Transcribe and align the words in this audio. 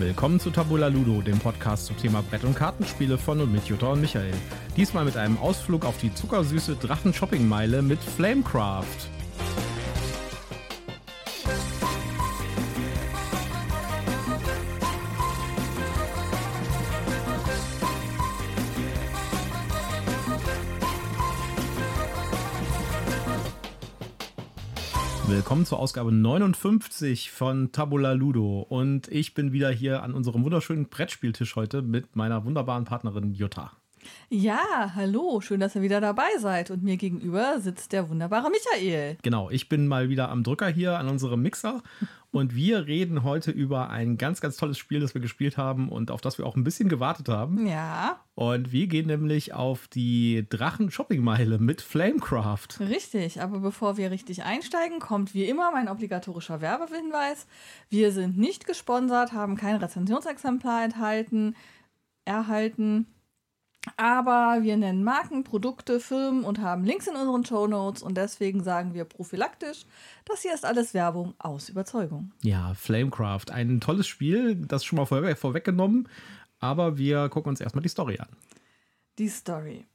Willkommen 0.00 0.38
zu 0.38 0.50
Tabula 0.50 0.86
Ludo, 0.86 1.22
dem 1.22 1.40
Podcast 1.40 1.86
zum 1.86 1.96
Thema 1.96 2.22
Brett- 2.22 2.44
und 2.44 2.54
Kartenspiele 2.54 3.18
von 3.18 3.40
und 3.40 3.50
mit 3.50 3.64
Jutta 3.64 3.88
und 3.88 4.00
Michael. 4.00 4.32
Diesmal 4.76 5.04
mit 5.04 5.16
einem 5.16 5.36
Ausflug 5.38 5.84
auf 5.84 5.98
die 5.98 6.14
zuckersüße 6.14 6.76
Drachen-Shopping-Meile 6.76 7.82
mit 7.82 7.98
Flamecraft. 7.98 9.17
Willkommen 25.48 25.64
zur 25.64 25.78
Ausgabe 25.78 26.12
59 26.12 27.30
von 27.30 27.72
Tabula 27.72 28.12
Ludo. 28.12 28.66
Und 28.68 29.08
ich 29.08 29.32
bin 29.32 29.50
wieder 29.50 29.70
hier 29.70 30.02
an 30.02 30.12
unserem 30.12 30.44
wunderschönen 30.44 30.90
Brettspieltisch 30.90 31.56
heute 31.56 31.80
mit 31.80 32.16
meiner 32.16 32.44
wunderbaren 32.44 32.84
Partnerin 32.84 33.32
Jutta. 33.32 33.72
Ja, 34.28 34.92
hallo, 34.94 35.40
schön, 35.40 35.60
dass 35.60 35.74
ihr 35.74 35.80
wieder 35.80 36.02
dabei 36.02 36.28
seid. 36.38 36.70
Und 36.70 36.82
mir 36.82 36.98
gegenüber 36.98 37.60
sitzt 37.60 37.92
der 37.92 38.10
wunderbare 38.10 38.50
Michael. 38.50 39.16
Genau, 39.22 39.48
ich 39.48 39.70
bin 39.70 39.88
mal 39.88 40.10
wieder 40.10 40.28
am 40.28 40.42
Drücker 40.42 40.68
hier 40.68 40.98
an 40.98 41.08
unserem 41.08 41.40
Mixer. 41.40 41.82
Und 42.30 42.54
wir 42.54 42.86
reden 42.86 43.22
heute 43.22 43.50
über 43.50 43.88
ein 43.88 44.18
ganz, 44.18 44.42
ganz 44.42 44.58
tolles 44.58 44.76
Spiel, 44.76 45.00
das 45.00 45.14
wir 45.14 45.20
gespielt 45.22 45.56
haben 45.56 45.88
und 45.88 46.10
auf 46.10 46.20
das 46.20 46.36
wir 46.36 46.46
auch 46.46 46.56
ein 46.56 46.64
bisschen 46.64 46.90
gewartet 46.90 47.30
haben. 47.30 47.66
Ja. 47.66 48.20
Und 48.34 48.70
wir 48.70 48.86
gehen 48.86 49.06
nämlich 49.06 49.54
auf 49.54 49.88
die 49.88 50.46
Drachen-Shopping-Meile 50.50 51.58
mit 51.58 51.80
Flamecraft. 51.80 52.80
Richtig, 52.80 53.40
aber 53.40 53.60
bevor 53.60 53.96
wir 53.96 54.10
richtig 54.10 54.42
einsteigen, 54.42 55.00
kommt 55.00 55.32
wie 55.32 55.44
immer 55.44 55.72
mein 55.72 55.88
obligatorischer 55.88 56.60
Werbehinweis. 56.60 57.46
Wir 57.88 58.12
sind 58.12 58.36
nicht 58.36 58.66
gesponsert, 58.66 59.32
haben 59.32 59.56
kein 59.56 59.76
Rezensionsexemplar 59.76 60.84
enthalten, 60.84 61.56
erhalten. 62.26 63.06
Aber 63.96 64.58
wir 64.62 64.76
nennen 64.76 65.04
Marken, 65.04 65.44
Produkte, 65.44 66.00
Firmen 66.00 66.44
und 66.44 66.60
haben 66.60 66.84
Links 66.84 67.06
in 67.06 67.16
unseren 67.16 67.44
Show 67.44 67.66
Notes 67.66 68.02
und 68.02 68.16
deswegen 68.16 68.62
sagen 68.62 68.94
wir 68.94 69.04
prophylaktisch, 69.04 69.86
das 70.24 70.42
hier 70.42 70.52
ist 70.52 70.64
alles 70.64 70.94
Werbung 70.94 71.34
aus 71.38 71.68
Überzeugung. 71.68 72.32
Ja, 72.42 72.74
Flamecraft, 72.74 73.50
ein 73.50 73.80
tolles 73.80 74.06
Spiel, 74.06 74.56
das 74.56 74.84
schon 74.84 74.96
mal 74.96 75.06
vorweg, 75.06 75.38
vorweggenommen, 75.38 76.08
aber 76.58 76.98
wir 76.98 77.28
gucken 77.28 77.50
uns 77.50 77.60
erstmal 77.60 77.82
die 77.82 77.88
Story 77.88 78.18
an. 78.18 78.28
Die 79.18 79.28
Story. 79.28 79.86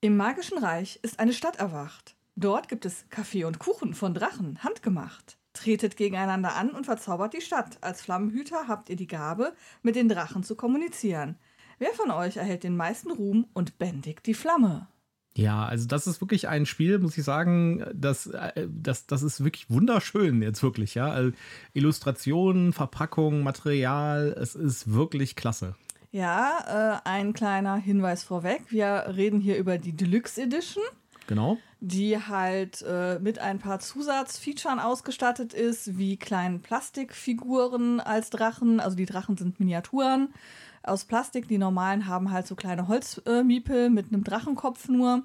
Im 0.00 0.16
magischen 0.16 0.58
Reich 0.58 0.98
ist 1.02 1.20
eine 1.20 1.32
Stadt 1.32 1.56
erwacht. 1.56 2.14
Dort 2.36 2.68
gibt 2.68 2.84
es 2.86 3.04
Kaffee 3.10 3.44
und 3.44 3.58
Kuchen 3.58 3.94
von 3.94 4.14
Drachen, 4.14 4.62
handgemacht. 4.62 5.36
Tretet 5.52 5.96
gegeneinander 5.96 6.54
an 6.56 6.70
und 6.70 6.86
verzaubert 6.86 7.34
die 7.34 7.40
Stadt. 7.40 7.78
Als 7.82 8.00
Flammenhüter 8.00 8.68
habt 8.68 8.88
ihr 8.88 8.96
die 8.96 9.08
Gabe, 9.08 9.54
mit 9.82 9.96
den 9.96 10.08
Drachen 10.08 10.42
zu 10.42 10.54
kommunizieren. 10.54 11.36
Wer 11.80 11.94
von 11.94 12.10
euch 12.10 12.36
erhält 12.36 12.62
den 12.62 12.76
meisten 12.76 13.10
Ruhm 13.10 13.46
und 13.54 13.78
bändigt 13.78 14.26
die 14.26 14.34
Flamme? 14.34 14.86
Ja, 15.34 15.64
also 15.64 15.88
das 15.88 16.06
ist 16.06 16.20
wirklich 16.20 16.46
ein 16.46 16.66
Spiel, 16.66 16.98
muss 16.98 17.16
ich 17.16 17.24
sagen, 17.24 17.86
das, 17.94 18.26
äh, 18.26 18.68
das, 18.68 19.06
das 19.06 19.22
ist 19.22 19.42
wirklich 19.42 19.70
wunderschön 19.70 20.42
jetzt 20.42 20.62
wirklich, 20.62 20.94
ja. 20.94 21.10
Also 21.10 21.32
Illustrationen, 21.72 22.74
Verpackung, 22.74 23.42
Material, 23.42 24.36
es 24.38 24.54
ist 24.54 24.92
wirklich 24.92 25.36
klasse. 25.36 25.74
Ja, 26.10 27.00
äh, 27.02 27.08
ein 27.08 27.32
kleiner 27.32 27.76
Hinweis 27.76 28.24
vorweg. 28.24 28.64
Wir 28.68 29.14
reden 29.16 29.40
hier 29.40 29.56
über 29.56 29.78
die 29.78 29.96
Deluxe 29.96 30.42
Edition. 30.42 30.84
Genau. 31.28 31.56
Die 31.80 32.18
halt 32.18 32.82
äh, 32.82 33.18
mit 33.20 33.38
ein 33.38 33.58
paar 33.58 33.78
Zusatzfeaturen 33.78 34.80
ausgestattet 34.80 35.54
ist, 35.54 35.96
wie 35.96 36.18
kleinen 36.18 36.60
Plastikfiguren 36.60 38.00
als 38.00 38.28
Drachen. 38.28 38.80
Also 38.80 38.96
die 38.96 39.06
Drachen 39.06 39.38
sind 39.38 39.60
Miniaturen 39.60 40.34
aus 40.82 41.04
Plastik. 41.04 41.48
Die 41.48 41.58
normalen 41.58 42.06
haben 42.06 42.30
halt 42.30 42.46
so 42.46 42.54
kleine 42.54 42.88
Holzmiepel 42.88 43.86
äh, 43.86 43.90
mit 43.90 44.12
einem 44.12 44.24
Drachenkopf 44.24 44.88
nur. 44.88 45.22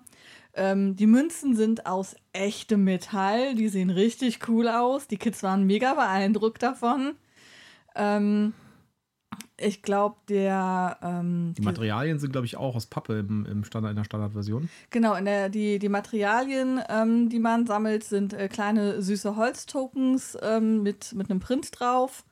Ähm, 0.54 0.96
die 0.96 1.08
Münzen 1.08 1.56
sind 1.56 1.86
aus 1.86 2.16
echtem 2.34 2.84
Metall. 2.84 3.56
Die 3.56 3.70
sehen 3.70 3.90
richtig 3.90 4.48
cool 4.48 4.68
aus. 4.68 5.08
Die 5.08 5.18
Kids 5.18 5.44
waren 5.44 5.66
mega 5.66 5.94
beeindruckt 5.94 6.64
davon. 6.64 7.16
Ähm, 7.96 8.54
ich 9.58 9.82
glaube, 9.82 10.18
der. 10.28 10.98
Ähm, 11.02 11.54
die 11.58 11.62
Materialien 11.62 12.20
sind, 12.20 12.32
glaube 12.32 12.46
ich, 12.46 12.58
auch 12.58 12.76
aus 12.76 12.88
Pappe 12.88 13.20
im, 13.20 13.46
im 13.46 13.64
Standard, 13.64 13.92
in 13.92 13.96
der 13.96 14.04
Standardversion. 14.04 14.70
Genau, 14.90 15.20
der, 15.20 15.50
die, 15.50 15.80
die 15.80 15.90
Materialien, 15.90 16.82
ähm, 16.90 17.30
die 17.30 17.40
man 17.40 17.66
sammelt, 17.66 18.04
sind 18.04 18.34
äh, 18.34 18.50
kleine 18.50 19.02
süße 19.02 19.36
Holztokens 19.36 20.38
ähm, 20.42 20.84
mit, 20.84 21.14
mit 21.14 21.30
einem 21.30 21.40
Print 21.40 21.80
drauf. 21.80 22.26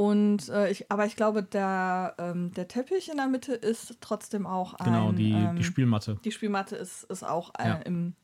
Und 0.00 0.48
äh, 0.50 0.70
ich, 0.70 0.92
aber 0.92 1.06
ich 1.06 1.16
glaube, 1.16 1.42
der, 1.42 2.14
ähm, 2.18 2.52
der 2.54 2.68
Teppich 2.68 3.10
in 3.10 3.16
der 3.16 3.26
Mitte 3.26 3.52
ist 3.52 3.96
trotzdem 4.00 4.46
auch 4.46 4.74
ein. 4.74 4.84
Genau, 4.84 5.10
die, 5.10 5.32
ähm, 5.32 5.56
die 5.56 5.64
Spielmatte. 5.64 6.20
Die 6.22 6.30
Spielmatte 6.30 6.76
ist, 6.76 7.02
ist 7.02 7.24
auch 7.24 7.50
ein, 7.54 7.68
ja. 7.68 7.74
im, 7.78 8.14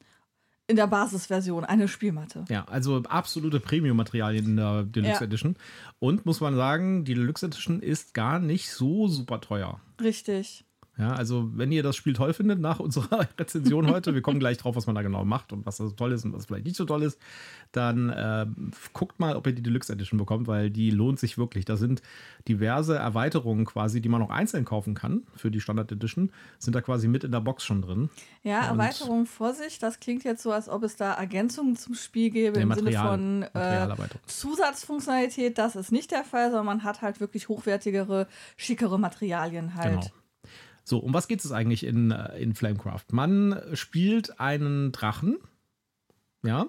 in 0.69 0.77
der 0.77 0.87
Basisversion 0.87 1.65
eine 1.65 1.89
Spielmatte. 1.89 2.45
Ja, 2.49 2.65
also 2.67 3.03
absolute 3.09 3.59
Premium-Materialien 3.59 4.45
in 4.45 4.57
der 4.57 4.85
Deluxe 4.85 5.19
ja. 5.19 5.27
Edition. 5.27 5.57
Und 5.99 6.25
muss 6.27 6.41
man 6.41 6.55
sagen, 6.55 7.05
die 7.05 7.15
Deluxe 7.15 7.47
Edition 7.47 7.81
ist 7.81 8.15
gar 8.15 8.39
nicht 8.39 8.71
so 8.71 9.09
super 9.09 9.41
teuer. 9.41 9.81
Richtig. 10.01 10.65
Ja, 10.97 11.13
also 11.13 11.51
wenn 11.55 11.73
ihr 11.73 11.83
das 11.83 11.97
Spiel 11.97 12.13
toll 12.13 12.33
findet 12.35 12.61
nach 12.61 12.79
unserer 12.79 13.27
Rezension 13.39 13.91
heute, 13.91 14.15
wir 14.15 14.23
kommen 14.23 14.39
gleich 14.39 14.59
drauf, 14.59 14.77
was 14.77 14.87
man 14.87 14.95
da 14.95 15.03
genau 15.03 15.25
macht 15.25 15.53
und 15.53 15.67
was 15.67 15.79
da 15.79 15.87
so 15.87 15.91
toll 15.91 16.13
ist 16.13 16.25
und 16.25 16.33
was 16.33 16.47
vielleicht 16.47 16.67
nicht 16.67 16.77
so 16.77 16.85
toll 16.85 17.03
ist, 17.03 17.19
dann 17.73 18.11
äh, 18.11 18.47
guckt 18.93 19.19
mal, 19.19 19.35
ob 19.35 19.47
ihr 19.49 19.55
die 19.55 19.63
Deluxe 19.63 19.93
Edition 19.93 20.19
bekommt, 20.19 20.47
weil 20.47 20.71
die 20.71 20.91
lohnt 20.91 21.19
sich 21.19 21.37
wirklich. 21.37 21.65
Da 21.65 21.77
sind 21.77 22.01
diverse 22.47 22.97
Erweiterungen 22.97 23.65
quasi, 23.65 24.01
die 24.01 24.09
man 24.09 24.21
noch 24.21 24.31
einzeln 24.31 24.65
kaufen 24.65 24.95
kann 24.95 25.25
für 25.35 25.51
die 25.51 25.61
Standard 25.61 25.91
Edition, 25.91 26.31
sind 26.61 26.77
da 26.77 26.81
quasi 26.81 27.09
mit 27.09 27.25
in 27.25 27.33
der 27.33 27.41
Box 27.41 27.65
schon 27.65 27.83
drin. 27.83 28.09
Ja, 28.45 28.65
Erweiterungen 28.67 29.27
Vorsicht, 29.27 29.83
das 29.83 29.99
klingt 29.99 30.23
jetzt 30.23 30.45
so, 30.45 30.53
als 30.53 30.69
ob 30.69 30.85
es 30.85 30.95
da 30.95 31.15
Ergänzungen 31.15 31.75
zum 31.75 31.95
Spiel 31.95 32.31
gäbe 32.31 32.61
im 32.61 32.69
Material, 32.69 33.19
Sinne 33.19 33.51
von 33.53 33.61
äh, 33.61 34.09
Zusatzfunktionalität. 34.27 35.59
Das 35.59 35.75
ist 35.75 35.91
nicht 35.91 36.13
der 36.13 36.23
Fall, 36.23 36.51
sondern 36.51 36.67
man 36.67 36.85
hat 36.85 37.03
halt 37.03 37.19
wirklich 37.19 37.49
hochwertigere, 37.49 38.29
schickere 38.57 38.99
Materialien 38.99 39.75
halt. 39.75 40.01
Genau. 40.01 40.24
So, 40.85 40.99
um 40.99 41.15
was 41.15 41.29
geht 41.29 41.45
es 41.45 41.51
eigentlich 41.51 41.85
in, 41.85 42.11
äh, 42.11 42.39
in 42.39 42.55
Flamecraft? 42.55 43.07
Man 43.13 43.61
spielt 43.73 44.39
einen 44.39 44.93
Drachen. 44.93 45.39
Ja. 46.43 46.67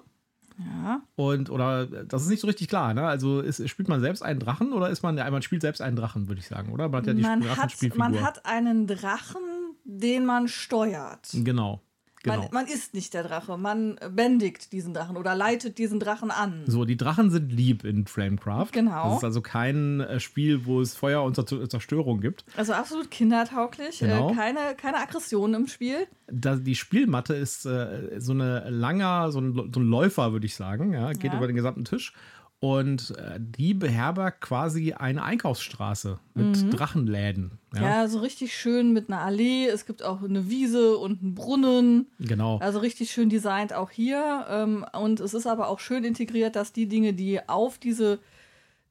Ja. 0.58 1.02
Und, 1.16 1.50
oder, 1.50 1.86
das 1.86 2.22
ist 2.22 2.30
nicht 2.30 2.40
so 2.40 2.46
richtig 2.46 2.68
klar, 2.68 2.94
ne? 2.94 3.06
Also, 3.06 3.40
ist, 3.40 3.68
spielt 3.68 3.88
man 3.88 4.00
selbst 4.00 4.22
einen 4.22 4.40
Drachen 4.40 4.72
oder 4.72 4.88
ist 4.88 5.02
man, 5.02 5.18
ja, 5.18 5.30
man 5.30 5.42
spielt 5.42 5.60
selbst 5.60 5.82
einen 5.82 5.96
Drachen, 5.96 6.28
würde 6.28 6.40
ich 6.40 6.46
sagen, 6.46 6.72
oder? 6.72 6.88
Man 6.88 7.00
hat 7.00 7.06
ja 7.06 7.12
die 7.12 7.20
man 7.20 7.56
hat, 7.56 7.96
man 7.96 8.22
hat 8.22 8.46
einen 8.46 8.86
Drachen, 8.86 9.42
den 9.84 10.24
man 10.24 10.48
steuert. 10.48 11.28
Genau. 11.32 11.82
Genau. 12.26 12.42
Man, 12.42 12.50
man, 12.52 12.66
ist 12.66 12.92
nicht 12.92 13.14
der 13.14 13.22
Drache, 13.22 13.56
man 13.56 13.98
bändigt 14.10 14.72
diesen 14.72 14.94
Drachen 14.94 15.16
oder 15.16 15.34
leitet 15.34 15.78
diesen 15.78 16.00
Drachen 16.00 16.30
an. 16.30 16.64
So, 16.66 16.84
die 16.84 16.96
Drachen 16.96 17.30
sind 17.30 17.52
lieb 17.52 17.84
in 17.84 18.06
Flamecraft. 18.06 18.68
Genau. 18.72 19.10
Das 19.10 19.18
ist 19.18 19.24
also 19.24 19.40
kein 19.40 20.00
äh, 20.00 20.18
Spiel, 20.18 20.66
wo 20.66 20.80
es 20.80 20.94
Feuer 20.94 21.22
und 21.22 21.36
Zerstörung 21.36 22.20
gibt. 22.20 22.44
Also 22.56 22.72
absolut 22.72 23.10
kindertauglich, 23.10 24.02
äh, 24.02 24.06
genau. 24.06 24.32
keine, 24.32 24.74
keine 24.76 24.98
Aggression 24.98 25.54
im 25.54 25.66
Spiel. 25.68 26.06
Da, 26.26 26.56
die 26.56 26.74
Spielmatte 26.74 27.34
ist 27.34 27.64
äh, 27.66 28.18
so 28.18 28.32
eine 28.32 28.68
langer, 28.68 29.30
so 29.30 29.40
ein, 29.40 29.54
so 29.54 29.80
ein 29.80 29.86
Läufer, 29.86 30.32
würde 30.32 30.46
ich 30.46 30.56
sagen. 30.56 30.92
Ja, 30.92 31.12
geht 31.12 31.32
ja. 31.32 31.36
über 31.36 31.46
den 31.46 31.56
gesamten 31.56 31.84
Tisch. 31.84 32.12
Und 32.58 33.10
äh, 33.18 33.38
die 33.38 33.74
beherbergt 33.74 34.40
quasi 34.40 34.94
eine 34.94 35.22
Einkaufsstraße 35.22 36.18
mit 36.34 36.64
mhm. 36.64 36.70
Drachenläden. 36.70 37.58
Ja. 37.74 37.82
ja. 37.82 38.08
so 38.08 38.20
richtig 38.20 38.56
schön 38.56 38.94
mit 38.94 39.10
einer 39.10 39.20
Allee. 39.20 39.66
Es 39.66 39.84
gibt 39.84 40.02
auch 40.02 40.22
eine 40.22 40.48
Wiese 40.48 40.96
und 40.96 41.22
einen 41.22 41.34
Brunnen. 41.34 42.06
Genau. 42.18 42.58
Also 42.58 42.78
richtig 42.78 43.10
schön 43.10 43.28
designt 43.28 43.74
auch 43.74 43.90
hier. 43.90 44.46
Ähm, 44.48 44.86
und 44.98 45.20
es 45.20 45.34
ist 45.34 45.46
aber 45.46 45.68
auch 45.68 45.80
schön 45.80 46.02
integriert, 46.02 46.56
dass 46.56 46.72
die 46.72 46.88
Dinge, 46.88 47.12
die 47.12 47.46
auf 47.46 47.76
diese 47.78 48.20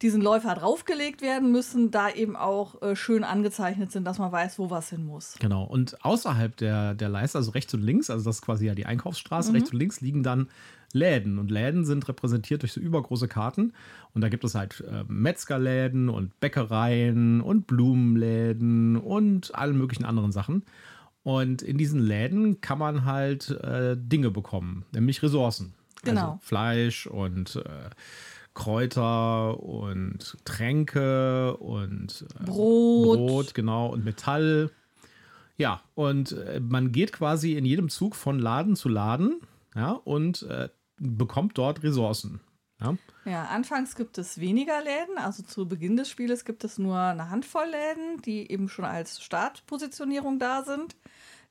diesen 0.02 0.22
Läufer 0.22 0.56
draufgelegt 0.56 1.22
werden 1.22 1.52
müssen, 1.52 1.90
da 1.90 2.10
eben 2.10 2.36
auch 2.36 2.82
äh, 2.82 2.96
schön 2.96 3.24
angezeichnet 3.24 3.92
sind, 3.92 4.04
dass 4.06 4.18
man 4.18 4.32
weiß, 4.32 4.60
wo 4.60 4.70
was 4.70 4.90
hin 4.90 5.06
muss. 5.06 5.36
Genau. 5.40 5.64
Und 5.64 6.04
außerhalb 6.04 6.56
der, 6.58 6.96
der 6.96 7.10
Leiste, 7.10 7.38
also 7.38 7.52
rechts 7.52 7.74
und 7.74 7.82
links, 7.82 8.10
also 8.10 8.26
das 8.26 8.38
ist 8.38 8.42
quasi 8.42 8.66
ja 8.66 8.76
die 8.76 8.86
Einkaufsstraße, 8.86 9.50
mhm. 9.50 9.56
rechts 9.56 9.72
und 9.72 9.80
links 9.80 10.02
liegen 10.02 10.22
dann 10.22 10.50
Läden. 10.96 11.38
Und 11.38 11.52
Läden 11.52 11.86
sind 11.86 12.08
repräsentiert 12.08 12.64
durch 12.64 12.74
so 12.74 12.80
übergroße 12.80 13.28
Karten. 13.28 13.74
Und 14.14 14.22
da 14.22 14.30
gibt 14.30 14.44
es 14.44 14.56
halt 14.56 14.84
äh, 14.90 15.04
Metzgerläden 15.08 16.10
und 16.10 16.40
Bäckereien 16.40 17.42
und 17.42 17.68
Blumenläden 17.68 18.98
und 18.98 19.54
alle 19.54 19.74
möglichen 19.74 20.06
anderen 20.06 20.32
Sachen. 20.32 20.64
Und 21.24 21.62
in 21.62 21.78
diesen 21.78 22.00
Läden 22.00 22.62
kann 22.62 22.80
man 22.80 23.04
halt 23.04 23.50
äh, 23.50 23.98
Dinge 23.98 24.32
bekommen, 24.32 24.86
nämlich 24.94 25.22
Ressourcen. 25.22 25.74
Genau. 26.04 26.22
Also 26.22 26.40
Fleisch 26.42 27.08
und 27.08 27.56
äh, 27.58 27.90
Kräuter 28.54 29.60
und 29.62 30.38
Tränke 30.46 31.58
und 31.58 32.26
äh, 32.40 32.44
Brot. 32.46 33.18
Brot, 33.18 33.54
genau, 33.54 33.88
und 33.88 34.06
Metall. 34.06 34.72
Ja, 35.58 35.82
und 35.94 36.32
äh, 36.34 36.60
man 36.60 36.92
geht 36.92 37.12
quasi 37.12 37.54
in 37.54 37.66
jedem 37.66 37.90
Zug 37.90 38.16
von 38.16 38.40
Laden 38.40 38.76
zu 38.76 38.88
Laden, 38.88 39.42
ja, 39.76 39.92
und 39.92 40.44
äh, 40.44 40.70
bekommt 40.98 41.58
dort 41.58 41.84
Ressourcen. 41.84 42.42
Ja? 42.80 42.98
Ja, 43.26 43.46
anfangs 43.46 43.96
gibt 43.96 44.18
es 44.18 44.40
weniger 44.40 44.82
Läden. 44.82 45.18
Also 45.18 45.44
zu 45.44 45.68
Beginn 45.68 45.98
des 45.98 46.10
Spieles 46.10 46.46
gibt 46.46 46.64
es 46.64 46.78
nur 46.78 46.98
eine 46.98 47.30
Handvoll 47.30 47.68
Läden, 47.68 48.22
die 48.22 48.52
eben 48.52 48.70
schon 48.70 48.86
als 48.86 49.22
Startpositionierung 49.22 50.40
da 50.40 50.64
sind, 50.64 50.96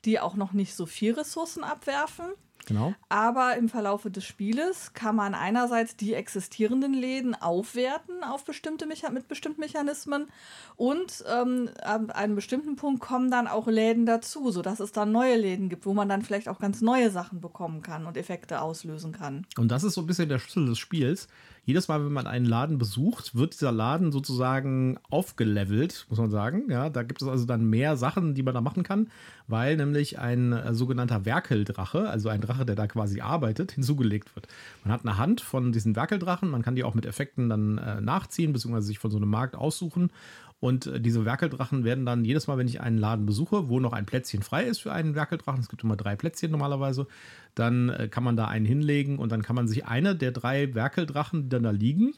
die 0.05 0.21
auch 0.21 0.35
noch 0.35 0.53
nicht 0.53 0.75
so 0.75 0.87
viel 0.87 1.15
Ressourcen 1.15 1.65
abwerfen. 1.65 2.27
Genau. 2.67 2.95
Aber 3.09 3.57
im 3.57 3.69
Verlaufe 3.69 4.11
des 4.11 4.25
Spieles 4.25 4.93
kann 4.95 5.17
man 5.17 5.35
einerseits 5.35 5.97
die 5.97 6.15
existierenden 6.15 6.95
Läden 6.95 7.35
aufwerten 7.35 8.23
auf 8.25 8.45
bestimmte 8.45 8.87
Mecha 8.87 9.11
mit 9.11 9.29
bestimmten 9.29 9.61
Mechanismen 9.61 10.29
und 10.77 11.25
ähm, 11.31 11.71
an 11.83 12.11
einem 12.11 12.35
bestimmten 12.35 12.77
Punkt 12.77 13.01
kommen 13.01 13.31
dann 13.31 13.47
auch 13.47 13.67
Läden 13.67 14.07
dazu, 14.07 14.51
sodass 14.51 14.81
es 14.81 14.93
dann 14.93 15.13
neue 15.13 15.37
Läden 15.37 15.69
gibt, 15.69 15.87
wo 15.87 15.95
man 15.95 16.09
dann 16.09 16.23
vielleicht 16.23 16.49
auch 16.49 16.59
ganz 16.59 16.81
neue 16.81 17.11
Sachen 17.11 17.41
bekommen 17.41 17.83
kann 17.83 18.07
und 18.07 18.17
Effekte 18.17 18.61
auslösen 18.61 19.13
kann. 19.13 19.47
Und 19.57 19.69
das 19.69 19.85
ist 19.85 19.95
so 19.95 20.01
ein 20.01 20.07
bisschen 20.07 20.29
der 20.29 20.39
Schlüssel 20.39 20.67
des 20.67 20.79
Spiels. 20.79 21.29
Jedes 21.67 21.89
Mal, 21.89 22.05
wenn 22.05 22.13
man 22.13 22.27
einen 22.27 22.45
Laden 22.45 22.77
besucht, 22.77 23.35
wird 23.35 23.55
dieser 23.55 23.73
Laden 23.73 24.13
sozusagen 24.13 24.99
aufgelevelt, 25.09 26.07
muss 26.11 26.19
man 26.19 26.31
sagen. 26.31 26.71
Ja, 26.71 26.91
da 26.91 27.03
gibt 27.03 27.23
es 27.23 27.29
also 27.29 27.47
dann 27.47 27.65
mehr 27.65 27.97
Sachen, 27.97 28.35
die 28.35 28.43
man 28.43 28.53
da 28.53 28.61
machen 28.61 28.83
kann, 28.83 29.09
weil 29.49 29.77
nämlich 29.77 30.19
ein 30.19 30.53
äh, 30.53 30.75
sogenannter 30.75 31.25
Werkeldrache, 31.25 32.11
also 32.11 32.29
ein 32.29 32.43
Drache, 32.43 32.67
der 32.67 32.77
da 32.77 32.87
quasi 32.87 33.23
arbeitet, 33.23 33.73
hinzugelegt 33.75 34.37
wird. 34.37 34.47
Man 34.85 34.93
hat 34.93 35.07
eine 35.07 35.17
Hand 35.17 35.41
von 35.41 35.73
diesen 35.73 35.97
Werkeldrachen, 35.97 36.51
man 36.51 36.63
kann 36.63 36.75
die 36.75 36.85
auch 36.85 36.95
mit 36.95 37.07
Effekten 37.07 37.49
dann 37.49 37.79
äh, 37.79 38.01
nachziehen, 38.01 38.53
beziehungsweise 38.53 38.87
sich 38.87 38.99
von 38.99 39.11
so 39.11 39.17
einem 39.17 39.31
Markt 39.31 39.57
aussuchen. 39.57 40.11
Und 40.61 40.87
äh, 40.87 41.01
diese 41.01 41.25
Werkeldrachen 41.25 41.85
werden 41.85 42.07
dann 42.07 42.25
jedes 42.25 42.47
Mal, 42.47 42.59
wenn 42.59 42.69
ich 42.69 42.81
einen 42.81 42.99
Laden 42.99 43.27
besuche, 43.27 43.69
wo 43.69 43.81
noch 43.81 43.93
ein 43.93 44.07
Plätzchen 44.07 44.43
frei 44.43 44.65
ist 44.65 44.81
für 44.81 44.93
einen 44.93 45.15
Werkeldrachen, 45.15 45.61
es 45.61 45.69
gibt 45.69 45.85
immer 45.85 45.97
drei 45.97 46.17
Plätzchen 46.17 46.51
normalerweise, 46.51 47.07
dann 47.55 47.91
äh, 47.91 48.09
kann 48.09 48.25
man 48.25 48.37
da 48.37 48.47
einen 48.47 48.67
hinlegen 48.67 49.19
und 49.19 49.31
dann 49.31 49.43
kann 49.43 49.57
man 49.57 49.69
sich 49.69 49.87
eine 49.87 50.17
der 50.17 50.33
drei 50.33 50.75
Werkeldrachen, 50.75 51.45
die 51.45 51.49
dann 51.51 51.65
da 51.65 51.71
liegen, 51.71 52.15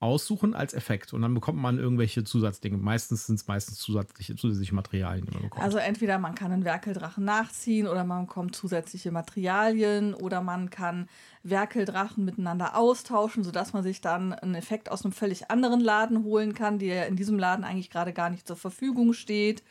aussuchen 0.00 0.54
als 0.54 0.74
Effekt 0.74 1.12
und 1.14 1.22
dann 1.22 1.32
bekommt 1.32 1.58
man 1.58 1.78
irgendwelche 1.78 2.24
Zusatzdinge. 2.24 2.76
Meistens 2.76 3.26
sind 3.26 3.36
es 3.36 3.46
meistens 3.46 3.78
zusätzliche, 3.78 4.36
zusätzliche 4.36 4.74
Materialien, 4.74 5.24
die 5.24 5.32
man 5.32 5.42
bekommt. 5.44 5.64
Also 5.64 5.78
entweder 5.78 6.18
man 6.18 6.34
kann 6.34 6.52
einen 6.52 6.64
Werkeldrachen 6.64 7.24
nachziehen 7.24 7.86
oder 7.86 8.04
man 8.04 8.26
bekommt 8.26 8.54
zusätzliche 8.54 9.10
Materialien 9.12 10.12
oder 10.12 10.42
man 10.42 10.68
kann 10.68 11.08
Werkeldrachen 11.42 12.24
miteinander 12.24 12.76
austauschen, 12.76 13.44
sodass 13.44 13.72
man 13.72 13.82
sich 13.82 14.00
dann 14.00 14.32
einen 14.32 14.54
Effekt 14.54 14.90
aus 14.90 15.04
einem 15.04 15.12
völlig 15.12 15.50
anderen 15.50 15.80
Laden 15.80 16.24
holen 16.24 16.54
kann, 16.54 16.78
der 16.78 17.06
in 17.06 17.16
diesem 17.16 17.38
Laden 17.38 17.64
eigentlich 17.64 17.90
gerade 17.90 18.12
gar 18.12 18.30
nicht 18.30 18.46
zur 18.46 18.56
Verfügung 18.56 19.14
steht. 19.14 19.62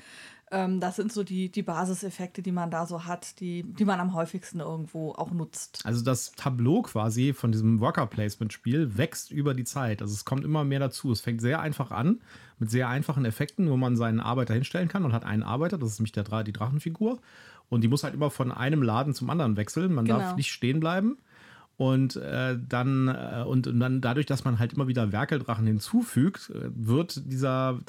Ähm, 0.54 0.80
das 0.80 0.96
sind 0.96 1.12
so 1.12 1.24
die, 1.24 1.50
die 1.50 1.64
Basiseffekte, 1.64 2.44
die 2.44 2.52
man 2.52 2.70
da 2.70 2.86
so 2.86 3.06
hat, 3.06 3.40
die, 3.40 3.64
die 3.64 3.86
man 3.86 4.00
am 4.00 4.14
häufigsten 4.14 4.60
irgendwo 4.60 5.12
auch 5.14 5.32
nutzt. 5.32 5.82
Also 5.84 6.04
das 6.04 6.32
Tableau 6.34 6.84
quasi 6.84 7.34
von 7.34 7.52
diesem 7.52 7.80
Worker 7.80 8.06
Placement 8.06 8.54
Spiel 8.54 8.96
wächst 8.96 9.32
über 9.32 9.56
die 9.56 9.64
Zeit. 9.64 10.02
Also 10.04 10.14
es 10.14 10.26
kommt 10.26 10.46
immer 10.46 10.64
mehr 10.64 10.80
dazu. 10.80 11.12
Es 11.12 11.22
fängt 11.22 11.42
sehr 11.42 11.60
einfach 11.60 11.90
an 11.90 12.22
mit 12.60 12.70
sehr 12.70 12.88
einfachen 12.88 13.26
Effekten, 13.26 13.70
wo 13.70 13.78
man 13.78 13.98
seinen 13.98 14.20
Arbeiter 14.20 14.54
hinstellen 14.54 14.88
kann 14.88 15.04
und 15.06 15.14
hat 15.14 15.26
einen 15.26 15.44
Arbeiter, 15.44 15.78
das 15.80 15.90
ist 15.90 16.00
nämlich 16.00 16.12
der, 16.12 16.44
die 16.44 16.54
Drachenfigur. 16.54 17.20
Und 17.70 17.82
die 17.82 17.88
muss 17.88 18.04
halt 18.04 18.14
immer 18.14 18.30
von 18.30 18.52
einem 18.52 18.84
Laden 18.84 19.16
zum 19.16 19.30
anderen 19.32 19.58
wechseln. 19.58 19.94
Man 19.94 20.06
darf 20.06 20.22
Genau. 20.22 20.36
nicht 20.36 20.52
stehen 20.52 20.80
bleiben. 20.80 21.18
Und 21.76 22.18
äh, 22.18 22.58
dann 22.70 23.08
äh, 23.08 23.44
und, 23.48 23.66
und 23.66 23.80
dann 23.80 24.00
dadurch, 24.00 24.28
dass 24.28 24.44
man 24.44 24.60
halt 24.60 24.74
immer 24.74 24.88
wieder 24.88 25.12
Werkeldrachen 25.12 25.66
hinzufügt, 25.66 26.52
äh, 26.52 26.70
wird 26.76 27.24
dieser 27.26 27.80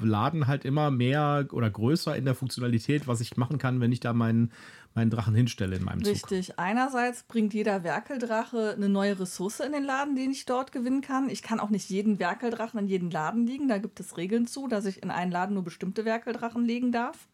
Laden 0.00 0.46
halt 0.46 0.64
immer 0.64 0.90
mehr 0.90 1.46
oder 1.52 1.68
größer 1.68 2.16
in 2.16 2.24
der 2.24 2.34
Funktionalität, 2.34 3.06
was 3.06 3.20
ich 3.20 3.36
machen 3.36 3.58
kann, 3.58 3.80
wenn 3.80 3.92
ich 3.92 4.00
da 4.00 4.14
meinen 4.14 4.50
meinen 4.94 5.10
Drachen 5.10 5.34
hinstelle 5.34 5.76
in 5.76 5.84
meinem 5.84 6.02
Zug. 6.02 6.14
Richtig. 6.14 6.58
Einerseits 6.58 7.22
bringt 7.22 7.54
jeder 7.54 7.84
Werkeldrache 7.84 8.74
eine 8.74 8.88
neue 8.88 9.20
Ressource 9.20 9.60
in 9.60 9.72
den 9.72 9.84
Laden, 9.84 10.16
den 10.16 10.30
ich 10.30 10.44
dort 10.44 10.72
gewinnen 10.72 11.02
kann. 11.02 11.28
Ich 11.28 11.42
kann 11.42 11.60
auch 11.60 11.70
nicht 11.70 11.88
jeden 11.90 12.18
Werkeldrachen 12.18 12.80
in 12.80 12.88
jeden 12.88 13.10
Laden 13.10 13.46
legen. 13.46 13.68
Da 13.68 13.78
gibt 13.78 14.00
es 14.00 14.16
Regeln 14.16 14.46
zu, 14.46 14.66
dass 14.66 14.86
ich 14.86 15.02
in 15.02 15.10
einen 15.10 15.30
Laden 15.30 15.54
nur 15.54 15.64
bestimmte 15.64 16.04
Werkeldrachen 16.04 16.64
legen 16.64 16.90
darf. 16.90 17.28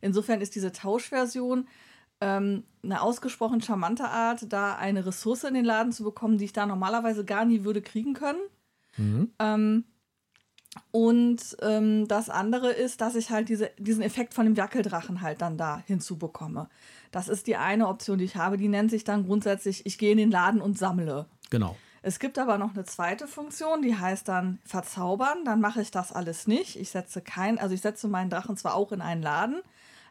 Insofern 0.00 0.40
ist 0.40 0.54
diese 0.54 0.72
Tauschversion 0.72 1.66
ähm, 2.22 2.62
eine 2.82 3.02
ausgesprochen 3.02 3.60
charmante 3.60 4.08
Art, 4.08 4.52
da 4.52 4.76
eine 4.76 5.04
Ressource 5.04 5.44
in 5.44 5.54
den 5.54 5.64
Laden 5.64 5.92
zu 5.92 6.04
bekommen, 6.04 6.38
die 6.38 6.46
ich 6.46 6.52
da 6.52 6.66
normalerweise 6.66 7.24
gar 7.24 7.44
nie 7.44 7.64
würde 7.64 7.82
kriegen 7.82 8.14
können. 8.14 8.40
Ähm, 9.38 9.84
und 10.90 11.56
ähm, 11.60 12.08
das 12.08 12.30
andere 12.30 12.70
ist, 12.70 13.00
dass 13.00 13.14
ich 13.14 13.30
halt 13.30 13.48
diese, 13.48 13.70
diesen 13.78 14.02
Effekt 14.02 14.34
von 14.34 14.46
dem 14.46 14.56
Werkeldrachen 14.56 15.20
halt 15.20 15.42
dann 15.42 15.58
da 15.58 15.82
hinzubekomme. 15.86 16.68
Das 17.10 17.28
ist 17.28 17.46
die 17.46 17.56
eine 17.56 17.88
Option, 17.88 18.18
die 18.18 18.24
ich 18.24 18.36
habe. 18.36 18.56
Die 18.56 18.68
nennt 18.68 18.90
sich 18.90 19.04
dann 19.04 19.26
grundsätzlich, 19.26 19.84
ich 19.84 19.98
gehe 19.98 20.12
in 20.12 20.18
den 20.18 20.30
Laden 20.30 20.60
und 20.60 20.78
sammle. 20.78 21.26
Genau. 21.50 21.76
Es 22.00 22.18
gibt 22.18 22.38
aber 22.38 22.58
noch 22.58 22.74
eine 22.74 22.84
zweite 22.84 23.28
Funktion, 23.28 23.82
die 23.82 23.96
heißt 23.96 24.26
dann 24.26 24.58
verzaubern. 24.64 25.44
Dann 25.44 25.60
mache 25.60 25.82
ich 25.82 25.90
das 25.90 26.12
alles 26.12 26.46
nicht. 26.46 26.76
Ich 26.76 26.90
setze 26.90 27.20
kein, 27.20 27.58
also 27.58 27.74
ich 27.74 27.80
setze 27.80 28.08
meinen 28.08 28.30
Drachen 28.30 28.56
zwar 28.56 28.74
auch 28.74 28.92
in 28.92 29.02
einen 29.02 29.22
Laden, 29.22 29.62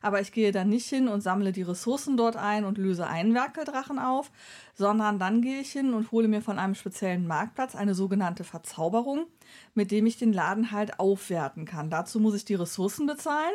aber 0.02 0.22
ich 0.22 0.32
gehe 0.32 0.52
dann 0.52 0.70
nicht 0.70 0.88
hin 0.88 1.08
und 1.08 1.22
sammle 1.22 1.52
die 1.52 1.62
Ressourcen 1.62 2.18
dort 2.18 2.36
ein 2.36 2.66
und 2.66 2.78
löse 2.78 3.08
einen 3.08 3.34
Werkeldrachen 3.34 4.00
auf, 4.00 4.32
sondern 4.74 5.20
dann 5.20 5.42
gehe 5.42 5.60
ich 5.62 5.72
hin 5.72 5.94
und 5.94 6.12
hole 6.12 6.28
mir 6.28 6.42
von 6.42 6.60
einem 6.60 6.76
speziellen 6.76 7.28
Marktplatz 7.28 7.76
eine 7.76 7.94
sogenannte 7.96 8.44
Verzauberung, 8.44 9.26
mit 9.74 9.92
dem 9.92 10.06
ich 10.06 10.18
den 10.18 10.34
Laden 10.34 10.72
halt 10.72 11.00
aufwerten 11.00 11.66
kann. 11.66 11.90
Dazu 11.90 12.20
muss 12.20 12.36
ich 12.36 12.46
die 12.46 12.56
Ressourcen 12.56 13.06
bezahlen 13.06 13.54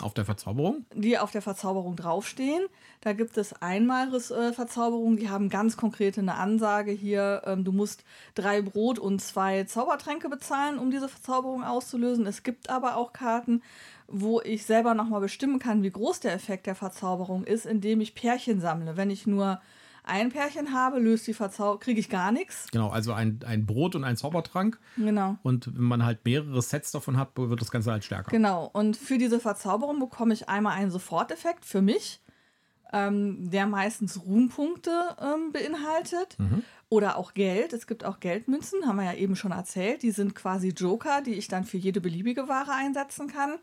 Auf 0.00 0.14
der 0.14 0.24
Verzauberung. 0.24 0.86
die 0.94 1.18
auf 1.18 1.30
der 1.32 1.42
Verzauberung 1.42 1.96
draufstehen. 1.96 2.64
Da 3.00 3.12
gibt 3.12 3.36
es 3.36 3.52
einmal 3.62 4.12
äh, 4.14 4.52
Verzauberungen, 4.52 5.18
die 5.18 5.28
haben 5.28 5.48
ganz 5.48 5.76
konkrete 5.76 6.20
eine 6.20 6.34
Ansage 6.34 6.92
hier. 6.92 7.42
Ähm, 7.44 7.64
du 7.64 7.72
musst 7.72 8.04
drei 8.34 8.62
Brot 8.62 8.98
und 8.98 9.20
zwei 9.20 9.64
Zaubertränke 9.64 10.28
bezahlen, 10.28 10.78
um 10.78 10.90
diese 10.90 11.08
Verzauberung 11.08 11.62
auszulösen. 11.64 12.26
Es 12.26 12.42
gibt 12.42 12.70
aber 12.70 12.96
auch 12.96 13.12
Karten, 13.12 13.62
wo 14.08 14.40
ich 14.40 14.64
selber 14.64 14.94
nochmal 14.94 15.20
bestimmen 15.20 15.58
kann, 15.58 15.82
wie 15.82 15.90
groß 15.90 16.20
der 16.20 16.32
Effekt 16.32 16.66
der 16.66 16.74
Verzauberung 16.74 17.44
ist, 17.44 17.66
indem 17.66 18.00
ich 18.00 18.14
Pärchen 18.14 18.60
sammle. 18.60 18.96
Wenn 18.96 19.10
ich 19.10 19.26
nur 19.26 19.60
ein 20.02 20.30
Pärchen 20.30 20.72
habe, 20.72 20.98
löst 20.98 21.26
die 21.26 21.34
Verzauberung, 21.34 21.80
kriege 21.80 22.00
ich 22.00 22.08
gar 22.08 22.32
nichts. 22.32 22.68
Genau, 22.72 22.88
also 22.88 23.12
ein, 23.12 23.40
ein 23.46 23.66
Brot 23.66 23.94
und 23.94 24.04
ein 24.04 24.16
Zaubertrank. 24.16 24.80
Genau. 24.96 25.36
Und 25.42 25.66
wenn 25.76 25.84
man 25.84 26.04
halt 26.04 26.24
mehrere 26.24 26.62
Sets 26.62 26.90
davon 26.90 27.18
hat, 27.18 27.36
wird 27.36 27.60
das 27.60 27.70
Ganze 27.70 27.92
halt 27.92 28.02
stärker. 28.02 28.30
Genau, 28.30 28.70
und 28.72 28.96
für 28.96 29.18
diese 29.18 29.38
Verzauberung 29.38 30.00
bekomme 30.00 30.32
ich 30.32 30.48
einmal 30.48 30.72
einen 30.72 30.90
Soforteffekt 30.90 31.66
für 31.66 31.82
mich, 31.82 32.22
ähm, 32.90 33.50
der 33.50 33.66
meistens 33.66 34.24
Ruhmpunkte 34.24 34.90
ähm, 35.20 35.52
beinhaltet 35.52 36.38
oder 36.88 37.18
auch 37.18 37.34
Geld. 37.34 37.74
Es 37.74 37.86
gibt 37.86 38.06
auch 38.06 38.18
Geldmünzen, 38.18 38.86
haben 38.86 38.96
wir 38.96 39.04
ja 39.04 39.12
eben 39.12 39.36
schon 39.36 39.52
erzählt. 39.52 40.02
Die 40.02 40.10
sind 40.10 40.34
quasi 40.34 40.68
Joker, 40.70 41.20
die 41.20 41.34
ich 41.34 41.48
dann 41.48 41.64
für 41.64 41.76
jede 41.76 42.00
beliebige 42.00 42.48
Ware 42.48 42.72
einsetzen 42.72 43.26
kann. 43.28 43.58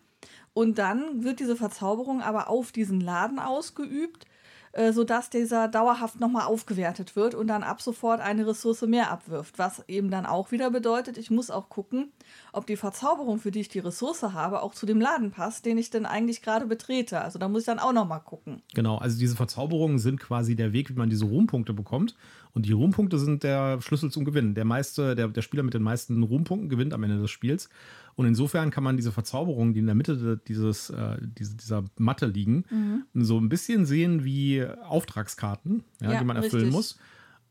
Und 0.53 0.77
dann 0.77 1.23
wird 1.23 1.39
diese 1.39 1.55
Verzauberung 1.55 2.21
aber 2.21 2.49
auf 2.49 2.71
diesen 2.71 3.01
Laden 3.01 3.39
ausgeübt, 3.39 4.25
äh, 4.71 4.93
sodass 4.93 5.29
dieser 5.29 5.67
dauerhaft 5.67 6.19
nochmal 6.19 6.45
aufgewertet 6.45 7.15
wird 7.15 7.35
und 7.35 7.47
dann 7.47 7.63
ab 7.63 7.81
sofort 7.81 8.21
eine 8.21 8.47
Ressource 8.47 8.81
mehr 8.83 9.11
abwirft. 9.11 9.57
Was 9.57 9.83
eben 9.87 10.09
dann 10.09 10.25
auch 10.25 10.51
wieder 10.51 10.71
bedeutet, 10.71 11.17
ich 11.17 11.31
muss 11.31 11.51
auch 11.51 11.69
gucken, 11.69 12.11
ob 12.53 12.65
die 12.67 12.75
Verzauberung, 12.75 13.39
für 13.39 13.51
die 13.51 13.61
ich 13.61 13.69
die 13.69 13.79
Ressource 13.79 14.23
habe, 14.23 14.61
auch 14.61 14.73
zu 14.73 14.85
dem 14.85 14.99
Laden 15.01 15.31
passt, 15.31 15.65
den 15.65 15.77
ich 15.77 15.89
denn 15.89 16.05
eigentlich 16.05 16.41
gerade 16.41 16.65
betrete. 16.65 17.21
Also 17.21 17.39
da 17.39 17.47
muss 17.47 17.61
ich 17.61 17.65
dann 17.65 17.79
auch 17.79 17.93
nochmal 17.93 18.21
gucken. 18.21 18.61
Genau, 18.73 18.97
also 18.97 19.17
diese 19.17 19.35
Verzauberungen 19.35 19.99
sind 19.99 20.19
quasi 20.19 20.55
der 20.55 20.73
Weg, 20.73 20.89
wie 20.89 20.93
man 20.97 21.09
diese 21.09 21.25
Ruhmpunkte 21.25 21.73
bekommt. 21.73 22.15
Und 22.53 22.65
die 22.65 22.71
Ruhmpunkte 22.71 23.19
sind 23.19 23.43
der 23.43 23.81
Schlüssel 23.81 24.11
zum 24.11 24.23
Gewinn. 24.23 24.55
Der 24.55 24.63
meiste, 24.63 25.13
der, 25.15 25.27
der 25.27 25.41
Spieler 25.41 25.63
mit 25.63 25.73
den 25.73 25.83
meisten 25.83 26.23
Ruhmpunkten 26.23 26.69
gewinnt 26.69 26.93
am 26.93 27.03
Ende 27.03 27.19
des 27.19 27.29
Spiels. 27.29 27.69
Und 28.15 28.25
insofern 28.27 28.71
kann 28.71 28.83
man 28.85 28.95
diese 28.95 29.11
Verzauberungen, 29.11 29.73
die 29.73 29.81
in 29.81 29.87
der 29.87 29.95
Mitte 29.95 30.39
dieses, 30.47 30.89
äh, 30.89 31.17
diese, 31.21 31.55
dieser 31.55 31.83
Matte 31.97 32.27
liegen, 32.27 33.05
so 33.13 33.37
ein 33.37 33.49
bisschen 33.49 33.85
sehen 33.85 34.23
wie 34.23 34.65
Auftragskarten, 34.65 35.83
ja, 36.01 36.13
Ja, 36.13 36.19
die 36.19 36.25
man 36.25 36.37
erfüllen 36.37 36.65
richtig. 36.67 36.71
muss. 36.71 36.97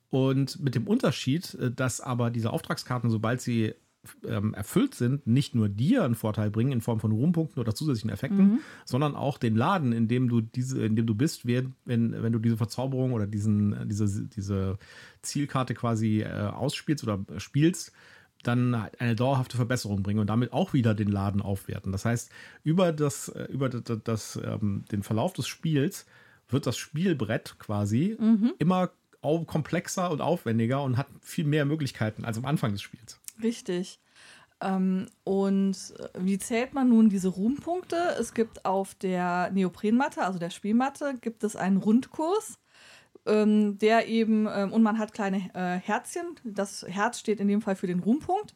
Und 0.09 0.61
mit 0.63 0.75
dem 0.75 0.87
Unterschied, 0.87 1.55
äh, 1.55 1.71
dass 1.71 2.01
aber 2.01 2.31
diese 2.31 2.51
Auftragskarten, 2.51 3.11
sobald 3.11 3.41
sie 3.41 3.75
ähm, 4.27 4.55
erfüllt 4.55 4.95
sind, 4.95 5.27
nicht 5.27 5.55
nur 5.55 5.69
dir 5.69 6.05
einen 6.05 6.15
Vorteil 6.15 6.51
bringen 6.51 6.73
in 6.73 6.81
Form 6.81 7.01
von 7.01 7.13
Ruhmpunkten 7.13 7.61
oder 7.61 7.75
zusätzlichen 7.75 8.11
Effekten, 8.11 8.61
sondern 8.85 9.15
auch 9.17 9.39
den 9.39 9.57
Laden, 9.57 9.93
in 9.93 10.09
dem 10.09 10.29
du 10.29 10.41
diese, 10.41 10.85
in 10.85 10.97
dem 10.97 11.07
du 11.07 11.15
bist, 11.15 11.47
wenn, 11.47 11.75
wenn, 11.85 12.33
du 12.33 12.39
diese 12.39 12.57
Verzauberung 12.57 13.13
oder 13.13 13.27
diesen, 13.27 13.89
diese, 13.89 14.27
diese 14.29 14.79
Zielkarte 15.23 15.75
quasi 15.75 16.21
äh, 16.23 16.29
ausspielst 16.29 17.05
oder 17.05 17.25
spielst, 17.39 17.93
dann 18.43 18.75
eine 18.99 19.17
dauerhafte 19.17 19.57
Verbesserung 19.57 20.03
bringen 20.03 20.21
und 20.21 20.27
damit 20.29 20.53
auch 20.53 20.75
wieder 20.75 20.95
den 20.95 21.09
Laden 21.09 21.41
aufwerten. 21.41 21.93
Das 21.93 22.05
heißt, 22.05 22.31
über 22.63 22.93
das, 22.93 23.29
äh, 23.31 23.45
über 23.45 23.69
das, 23.71 23.83
das, 24.05 24.41
ähm, 24.45 24.85
den 24.93 25.03
Verlauf 25.03 25.33
des 25.33 25.47
Spiels 25.49 26.07
wird 26.51 26.67
das 26.67 26.77
Spielbrett 26.77 27.57
quasi 27.59 28.17
immer 28.59 28.91
au- 29.23 29.45
komplexer 29.45 30.11
und 30.11 30.21
aufwendiger 30.21 30.83
und 30.83 30.99
hat 30.99 31.07
viel 31.23 31.47
mehr 31.47 31.65
Möglichkeiten 31.65 32.27
als 32.27 32.37
am 32.37 32.45
Anfang 32.45 32.73
des 32.73 32.83
Spiels. 32.83 33.19
Richtig. 33.43 34.01
Ähm, 34.61 35.07
und 35.25 35.77
äh, 35.99 36.09
wie 36.19 36.39
zählt 36.39 36.75
man 36.75 36.89
nun 36.89 37.09
diese 37.09 37.29
Ruhmpunkte? 37.29 37.97
Es 38.19 38.35
gibt 38.35 38.65
auf 38.65 38.95
der 38.95 39.51
Neoprenmatte, 39.53 40.23
also 40.23 40.39
der 40.39 40.51
Spielmatte, 40.51 41.15
gibt 41.21 41.45
es 41.45 41.57
einen 41.57 41.77
Rundkurs. 41.79 42.59
ähm, 43.27 43.79
der 43.79 44.07
eben, 44.09 44.47
ähm, 44.53 44.73
und 44.73 44.83
man 44.83 44.99
hat 44.99 45.13
kleine 45.15 45.39
äh, 45.55 45.79
Herzchen. 45.79 46.25
Das 46.45 46.85
Herz 46.87 47.19
steht 47.19 47.41
in 47.41 47.49
dem 47.49 47.63
Fall 47.63 47.77
für 47.77 47.87
den 47.87 48.01
Ruhmpunkt. 48.01 48.55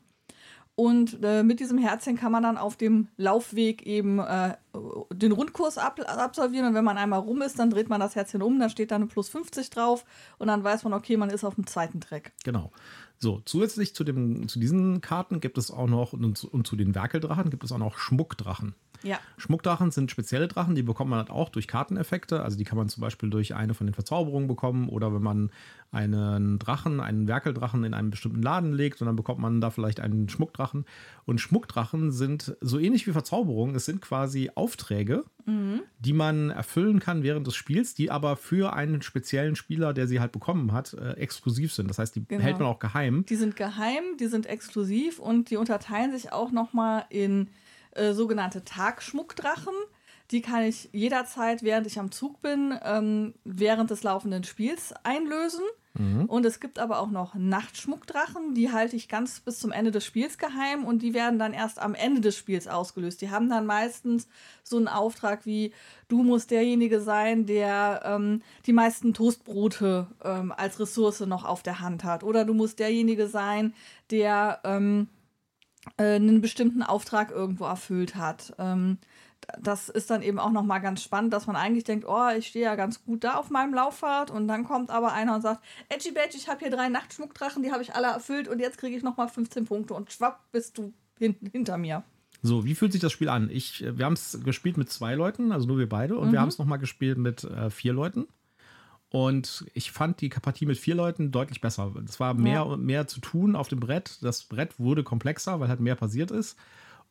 Und 0.74 1.18
äh, 1.24 1.42
mit 1.42 1.58
diesem 1.58 1.76
Herzchen 1.78 2.16
kann 2.16 2.30
man 2.30 2.44
dann 2.44 2.56
auf 2.56 2.76
dem 2.76 3.08
Laufweg 3.16 3.82
eben 3.82 4.20
äh, 4.20 4.56
den 5.12 5.32
Rundkurs 5.32 5.76
ab 5.76 5.98
absolvieren. 6.06 6.68
Und 6.68 6.74
wenn 6.74 6.84
man 6.84 6.98
einmal 6.98 7.18
rum 7.18 7.42
ist, 7.42 7.58
dann 7.58 7.70
dreht 7.70 7.88
man 7.88 7.98
das 7.98 8.14
Herzchen 8.14 8.42
um, 8.42 8.60
dann 8.60 8.70
steht 8.70 8.92
da 8.92 8.94
eine 8.94 9.06
plus 9.06 9.28
50 9.28 9.70
drauf 9.70 10.04
und 10.38 10.46
dann 10.46 10.62
weiß 10.62 10.84
man, 10.84 10.92
okay, 10.92 11.16
man 11.16 11.30
ist 11.30 11.42
auf 11.42 11.56
dem 11.56 11.66
zweiten 11.66 12.00
Track. 12.00 12.32
Genau. 12.44 12.70
So, 13.20 13.42
zusätzlich 13.44 13.94
zu, 13.94 14.04
dem, 14.04 14.48
zu 14.48 14.60
diesen 14.60 15.00
Karten 15.00 15.40
gibt 15.40 15.58
es 15.58 15.70
auch 15.70 15.88
noch, 15.88 16.12
und, 16.12 16.44
und 16.44 16.66
zu 16.66 16.76
den 16.76 16.94
Werkeldrachen 16.94 17.50
gibt 17.50 17.64
es 17.64 17.72
auch 17.72 17.78
noch 17.78 17.98
Schmuckdrachen. 17.98 18.74
Ja. 19.02 19.18
Schmuckdrachen 19.36 19.90
sind 19.90 20.10
spezielle 20.10 20.48
Drachen, 20.48 20.74
die 20.74 20.82
bekommt 20.82 21.10
man 21.10 21.20
halt 21.20 21.30
auch 21.30 21.48
durch 21.48 21.68
Karteneffekte. 21.68 22.42
Also 22.42 22.56
die 22.56 22.64
kann 22.64 22.78
man 22.78 22.88
zum 22.88 23.00
Beispiel 23.00 23.30
durch 23.30 23.54
eine 23.54 23.74
von 23.74 23.86
den 23.86 23.94
Verzauberungen 23.94 24.48
bekommen 24.48 24.88
oder 24.88 25.14
wenn 25.14 25.22
man 25.22 25.50
einen 25.90 26.58
Drachen, 26.58 27.00
einen 27.00 27.28
Werkeldrachen 27.28 27.84
in 27.84 27.94
einen 27.94 28.10
bestimmten 28.10 28.42
Laden 28.42 28.72
legt 28.72 29.00
und 29.00 29.06
dann 29.06 29.16
bekommt 29.16 29.40
man 29.40 29.60
da 29.60 29.70
vielleicht 29.70 30.00
einen 30.00 30.28
Schmuckdrachen. 30.28 30.84
Und 31.24 31.40
Schmuckdrachen 31.40 32.10
sind 32.12 32.56
so 32.60 32.78
ähnlich 32.78 33.06
wie 33.06 33.12
Verzauberungen. 33.12 33.74
Es 33.76 33.84
sind 33.84 34.00
quasi 34.00 34.50
Aufträge, 34.54 35.24
mhm. 35.48 35.82
die 35.98 36.12
man 36.12 36.50
erfüllen 36.50 37.00
kann 37.00 37.22
während 37.22 37.46
des 37.46 37.56
Spiels, 37.56 37.94
die 37.94 38.10
aber 38.10 38.36
für 38.36 38.74
einen 38.74 39.02
speziellen 39.02 39.56
Spieler, 39.56 39.92
der 39.92 40.06
sie 40.06 40.20
halt 40.20 40.30
bekommen 40.30 40.72
hat, 40.72 40.92
äh, 40.94 41.12
exklusiv 41.12 41.72
sind. 41.72 41.88
Das 41.88 41.98
heißt, 41.98 42.14
die 42.14 42.24
genau. 42.24 42.42
hält 42.42 42.58
man 42.58 42.68
auch 42.68 42.78
geheim. 42.78 43.24
Die 43.28 43.36
sind 43.36 43.56
geheim, 43.56 44.04
die 44.20 44.26
sind 44.26 44.46
exklusiv 44.46 45.18
und 45.18 45.50
die 45.50 45.56
unterteilen 45.56 46.12
sich 46.12 46.32
auch 46.32 46.52
nochmal 46.52 47.06
in 47.08 47.48
äh, 47.92 48.12
sogenannte 48.12 48.64
Tagschmuckdrachen. 48.64 49.74
Die 50.30 50.42
kann 50.42 50.62
ich 50.62 50.90
jederzeit, 50.92 51.62
während 51.62 51.86
ich 51.86 51.98
am 51.98 52.10
Zug 52.10 52.42
bin, 52.42 52.78
ähm, 52.84 53.34
während 53.44 53.90
des 53.90 54.02
laufenden 54.02 54.44
Spiels 54.44 54.92
einlösen. 55.02 55.64
Mhm. 55.98 56.26
Und 56.26 56.46
es 56.46 56.60
gibt 56.60 56.78
aber 56.78 57.00
auch 57.00 57.10
noch 57.10 57.34
Nachtschmuckdrachen, 57.34 58.54
die 58.54 58.72
halte 58.72 58.96
ich 58.96 59.08
ganz 59.08 59.40
bis 59.40 59.58
zum 59.58 59.72
Ende 59.72 59.90
des 59.90 60.04
Spiels 60.04 60.38
geheim 60.38 60.84
und 60.84 61.02
die 61.02 61.12
werden 61.12 61.38
dann 61.38 61.52
erst 61.52 61.80
am 61.80 61.94
Ende 61.94 62.20
des 62.20 62.36
Spiels 62.36 62.68
ausgelöst. 62.68 63.20
Die 63.20 63.30
haben 63.30 63.50
dann 63.50 63.66
meistens 63.66 64.28
so 64.62 64.76
einen 64.76 64.88
Auftrag 64.88 65.44
wie, 65.44 65.72
du 66.08 66.22
musst 66.22 66.50
derjenige 66.50 67.00
sein, 67.00 67.46
der 67.46 68.02
ähm, 68.04 68.42
die 68.66 68.72
meisten 68.72 69.12
Toastbrote 69.12 70.06
ähm, 70.24 70.52
als 70.56 70.78
Ressource 70.78 71.20
noch 71.20 71.44
auf 71.44 71.62
der 71.62 71.80
Hand 71.80 72.04
hat. 72.04 72.22
Oder 72.22 72.44
du 72.44 72.54
musst 72.54 72.78
derjenige 72.78 73.26
sein, 73.26 73.74
der 74.10 74.60
ähm, 74.64 75.08
äh, 75.96 76.14
einen 76.14 76.40
bestimmten 76.40 76.82
Auftrag 76.82 77.30
irgendwo 77.30 77.64
erfüllt 77.64 78.14
hat. 78.14 78.54
Ähm, 78.58 78.98
das 79.60 79.88
ist 79.88 80.10
dann 80.10 80.22
eben 80.22 80.38
auch 80.38 80.50
nochmal 80.50 80.80
ganz 80.80 81.02
spannend, 81.02 81.32
dass 81.32 81.46
man 81.46 81.56
eigentlich 81.56 81.84
denkt, 81.84 82.06
oh, 82.06 82.28
ich 82.36 82.48
stehe 82.48 82.64
ja 82.64 82.74
ganz 82.74 83.02
gut 83.04 83.24
da 83.24 83.34
auf 83.34 83.50
meinem 83.50 83.72
Lauffahrt 83.72 84.30
und 84.30 84.48
dann 84.48 84.64
kommt 84.64 84.90
aber 84.90 85.12
einer 85.12 85.34
und 85.34 85.42
sagt, 85.42 85.64
Edgy 85.88 86.12
Badge, 86.12 86.36
ich 86.36 86.48
habe 86.48 86.60
hier 86.60 86.70
drei 86.70 86.88
Nachtschmuckdrachen, 86.88 87.62
die 87.62 87.72
habe 87.72 87.82
ich 87.82 87.94
alle 87.94 88.08
erfüllt 88.08 88.48
und 88.48 88.60
jetzt 88.60 88.78
kriege 88.78 88.96
ich 88.96 89.02
nochmal 89.02 89.28
15 89.28 89.64
Punkte 89.64 89.94
und 89.94 90.12
schwapp 90.12 90.40
bist 90.52 90.76
du 90.78 90.92
hin 91.18 91.36
hinter 91.52 91.78
mir. 91.78 92.04
So, 92.42 92.64
wie 92.64 92.74
fühlt 92.74 92.92
sich 92.92 93.00
das 93.00 93.12
Spiel 93.12 93.28
an? 93.28 93.50
Ich, 93.50 93.84
wir 93.84 94.04
haben 94.04 94.12
es 94.12 94.38
gespielt 94.44 94.76
mit 94.76 94.90
zwei 94.90 95.14
Leuten, 95.14 95.50
also 95.50 95.66
nur 95.66 95.78
wir 95.78 95.88
beide, 95.88 96.16
und 96.16 96.28
mhm. 96.28 96.32
wir 96.32 96.40
haben 96.40 96.48
es 96.48 96.58
nochmal 96.58 96.78
gespielt 96.78 97.18
mit 97.18 97.44
äh, 97.44 97.70
vier 97.70 97.92
Leuten. 97.92 98.28
Und 99.10 99.64
ich 99.72 99.90
fand 99.90 100.20
die 100.20 100.28
Partie 100.28 100.66
mit 100.66 100.76
vier 100.76 100.94
Leuten 100.94 101.32
deutlich 101.32 101.62
besser. 101.62 101.94
Es 102.06 102.20
war 102.20 102.34
mehr 102.34 102.66
und 102.66 102.80
ja. 102.80 102.86
mehr 102.86 103.06
zu 103.06 103.20
tun 103.20 103.56
auf 103.56 103.68
dem 103.68 103.80
Brett. 103.80 104.18
Das 104.22 104.44
Brett 104.44 104.78
wurde 104.78 105.02
komplexer, 105.02 105.60
weil 105.60 105.68
halt 105.68 105.80
mehr 105.80 105.94
passiert 105.94 106.30
ist. 106.30 106.58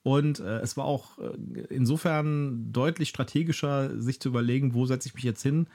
Und 0.07 0.39
äh, 0.39 0.59
es 0.59 0.77
war 0.77 0.85
auch 0.85 1.19
äh, 1.19 1.33
insofern 1.69 2.71
deutlich 2.71 3.09
strategischer, 3.09 3.99
sich 3.99 4.21
zu 4.21 4.29
überlegen, 4.29 4.73
wo 4.73 4.85
setze 4.85 5.09
ich 5.09 5.15
mich 5.15 5.25
jetzt 5.25 5.43
hin, 5.43 5.67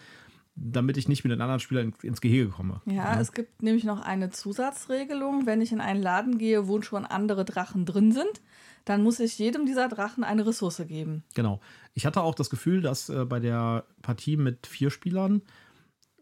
damit 0.55 0.97
ich 0.97 1.07
nicht 1.07 1.23
mit 1.23 1.33
den 1.33 1.43
anderen 1.43 1.61
Spielern 1.61 1.93
ins 2.03 2.23
Gehege 2.23 2.49
komme. 2.49 2.81
Ja, 2.87 2.95
ja, 2.95 3.21
es 3.21 3.33
gibt 3.33 3.63
nämlich 3.63 3.85
noch 3.85 4.01
eine 4.01 4.31
Zusatzregelung. 4.31 5.45
Wenn 5.45 5.61
ich 5.61 5.71
in 5.71 5.83
einen 5.83 6.03
Laden 6.03 6.39
gehe, 6.39 6.67
wo 6.67 6.81
schon 6.81 7.05
andere 7.05 7.45
Drachen 7.45 7.85
drin 7.85 8.11
sind, 8.11 8.41
dann 8.87 9.03
muss 9.03 9.21
ich 9.21 9.39
jedem 9.39 9.67
dieser 9.67 9.91
Drachen 9.91 10.25
eine 10.25 10.47
Ressource 10.47 10.81
geben. 10.89 11.25
Genau. 11.35 11.61
Ich 11.93 12.07
hatte 12.07 12.23
auch 12.23 12.35
das 12.35 12.49
Gefühl, 12.49 12.81
dass 12.81 13.11
äh, 13.11 13.27
bei 13.27 13.39
der 13.39 13.85
Partie 14.01 14.39
mit 14.39 14.67
vier 14.67 14.89
Spielern 14.89 15.43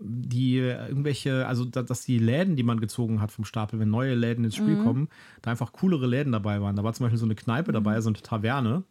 die 0.00 0.58
irgendwelche, 0.58 1.46
also 1.46 1.64
dass 1.64 2.02
die 2.02 2.18
Läden, 2.18 2.56
die 2.56 2.62
man 2.62 2.80
gezogen 2.80 3.20
hat 3.20 3.30
vom 3.30 3.44
Stapel, 3.44 3.78
wenn 3.78 3.90
neue 3.90 4.14
Läden 4.14 4.44
ins 4.44 4.56
Spiel 4.56 4.76
mhm. 4.76 4.84
kommen, 4.84 5.08
da 5.42 5.50
einfach 5.50 5.72
coolere 5.72 6.06
Läden 6.06 6.32
dabei 6.32 6.60
waren. 6.60 6.76
Da 6.76 6.84
war 6.84 6.92
zum 6.94 7.04
Beispiel 7.04 7.18
so 7.18 7.26
eine 7.26 7.34
Kneipe 7.34 7.72
dabei, 7.72 8.00
so 8.00 8.08
eine 8.08 8.18
Taverne. 8.18 8.84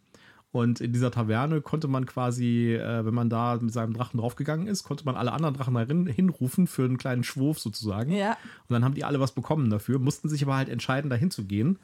Und 0.52 0.80
in 0.80 0.92
dieser 0.92 1.12
Taverne 1.12 1.60
konnte 1.60 1.86
man 1.86 2.06
quasi, 2.06 2.74
äh, 2.74 3.04
wenn 3.04 3.14
man 3.14 3.28
da 3.30 3.58
mit 3.60 3.72
seinem 3.72 3.92
Drachen 3.92 4.18
draufgegangen 4.18 4.66
ist, 4.66 4.82
konnte 4.82 5.04
man 5.04 5.14
alle 5.14 5.32
anderen 5.32 5.54
Drachen 5.54 5.74
darin 5.74 6.06
hinrufen 6.06 6.66
für 6.66 6.84
einen 6.84 6.98
kleinen 6.98 7.22
Schwurf 7.22 7.60
sozusagen. 7.60 8.12
Ja. 8.12 8.30
Und 8.30 8.70
dann 8.70 8.84
haben 8.84 8.94
die 8.94 9.04
alle 9.04 9.20
was 9.20 9.32
bekommen 9.32 9.70
dafür, 9.70 10.00
mussten 10.00 10.28
sich 10.28 10.42
aber 10.42 10.56
halt 10.56 10.68
entscheiden, 10.68 11.08
dahin 11.08 11.30
zu 11.30 11.44
gehen 11.44 11.78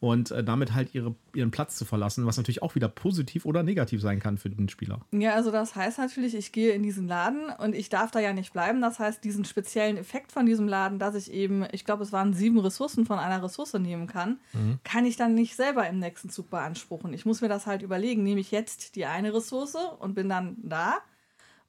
und 0.00 0.30
äh, 0.30 0.44
damit 0.44 0.74
halt 0.74 0.94
ihre, 0.94 1.14
ihren 1.34 1.50
Platz 1.50 1.76
zu 1.76 1.84
verlassen, 1.84 2.26
was 2.26 2.36
natürlich 2.36 2.62
auch 2.62 2.74
wieder 2.74 2.88
positiv 2.88 3.46
oder 3.46 3.62
negativ 3.62 4.00
sein 4.02 4.20
kann 4.20 4.36
für 4.36 4.50
den 4.50 4.68
Spieler. 4.68 5.00
Ja, 5.12 5.34
also 5.34 5.50
das 5.50 5.74
heißt 5.74 5.98
natürlich, 5.98 6.34
ich 6.34 6.52
gehe 6.52 6.72
in 6.72 6.82
diesen 6.82 7.08
Laden 7.08 7.48
und 7.58 7.74
ich 7.74 7.88
darf 7.88 8.10
da 8.10 8.20
ja 8.20 8.32
nicht 8.32 8.52
bleiben. 8.52 8.80
Das 8.80 8.98
heißt, 8.98 9.24
diesen 9.24 9.44
speziellen 9.44 9.96
Effekt 9.96 10.32
von 10.32 10.44
diesem 10.44 10.68
Laden, 10.68 10.98
dass 10.98 11.14
ich 11.14 11.32
eben, 11.32 11.64
ich 11.72 11.84
glaube, 11.84 12.02
es 12.02 12.12
waren 12.12 12.34
sieben 12.34 12.58
Ressourcen 12.58 13.06
von 13.06 13.18
einer 13.18 13.42
Ressource 13.42 13.74
nehmen 13.74 14.06
kann, 14.06 14.38
mhm. 14.52 14.78
kann 14.84 15.06
ich 15.06 15.16
dann 15.16 15.34
nicht 15.34 15.56
selber 15.56 15.88
im 15.88 15.98
nächsten 15.98 16.28
Zug 16.28 16.50
beanspruchen. 16.50 17.12
Ich 17.12 17.24
muss 17.24 17.40
mir 17.40 17.48
das 17.48 17.66
halt 17.66 17.82
überlegen, 17.82 18.22
nehme 18.22 18.40
ich 18.40 18.50
jetzt 18.50 18.96
die 18.96 19.06
eine 19.06 19.32
Ressource 19.32 19.76
und 19.98 20.14
bin 20.14 20.28
dann 20.28 20.56
da 20.62 20.98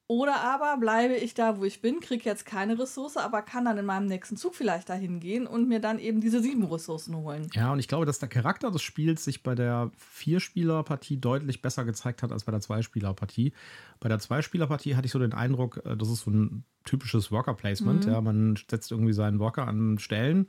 oder 0.08 0.40
aber 0.40 0.78
bleibe 0.78 1.16
ich 1.16 1.34
da, 1.34 1.58
wo 1.58 1.66
ich 1.66 1.82
bin, 1.82 2.00
kriege 2.00 2.24
jetzt 2.24 2.46
keine 2.46 2.80
Ressource, 2.80 3.18
aber 3.18 3.42
kann 3.42 3.66
dann 3.66 3.78
in 3.78 3.86
meinem 3.86 4.08
nächsten 4.08 4.38
Zug 4.38 4.56
vielleicht 4.56 4.88
dahin 4.88 5.20
gehen 5.20 5.46
und 5.46 5.68
mir 5.68 5.82
dann 5.82 6.00
eben 6.00 6.22
diese 6.22 6.42
sieben 6.42 6.64
Ressourcen 6.64 7.16
holen. 7.18 7.50
Ja, 7.54 7.74
und 7.74 7.80
ich 7.80 7.90
glaube, 7.90 8.06
dass 8.06 8.18
der 8.18 8.30
Charakter 8.30 8.72
des 8.72 8.82
Spiels 8.82 9.26
sich 9.26 9.44
bei 9.44 9.54
der 9.54 9.92
Vierspieler-Partie 9.98 11.20
deutlich 11.20 11.62
besser 11.62 11.84
gezeigt 11.84 12.24
hat 12.24 12.32
als 12.32 12.46
bei 12.46 12.54
der 12.54 12.62
Zweispieler-Partie. 12.62 13.52
Bei 14.00 14.08
der 14.08 14.20
Zweispieler-Partie 14.20 14.96
hatte 14.96 15.08
ich 15.08 15.12
so 15.12 15.20
den 15.20 15.34
Eindruck, 15.34 15.82
äh, 15.86 15.98
das 15.98 16.10
ist 16.10 16.22
so 16.22 16.32
ein 16.32 16.64
typisches 16.86 17.30
Worker-Placement. 17.30 18.06
Mhm. 18.06 18.12
Ja, 18.12 18.22
man 18.22 18.56
setzt 18.70 18.92
irgendwie 18.92 19.14
seinen 19.14 19.40
Worker 19.40 19.68
an 19.68 20.00
Stellen 20.00 20.48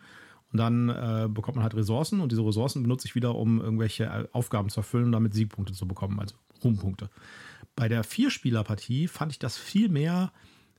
und 0.52 0.58
dann 0.58 0.88
äh, 0.88 1.28
bekommt 1.28 1.56
man 1.56 1.62
halt 1.62 1.74
Ressourcen 1.74 2.20
und 2.20 2.32
diese 2.32 2.44
Ressourcen 2.44 2.82
benutze 2.82 3.06
ich 3.06 3.14
wieder, 3.14 3.34
um 3.34 3.60
irgendwelche 3.60 4.04
äh, 4.04 4.28
Aufgaben 4.32 4.70
zu 4.70 4.80
erfüllen 4.80 5.06
und 5.06 5.12
damit 5.12 5.34
Siegpunkte 5.34 5.74
zu 5.74 5.86
bekommen, 5.86 6.18
also 6.20 6.36
Ruhmpunkte. 6.64 7.10
Bei 7.76 7.88
der 7.88 8.02
Vierspieler-Partie 8.02 9.08
fand 9.08 9.32
ich 9.32 9.38
das 9.38 9.56
viel 9.56 9.88
mehr 9.88 10.32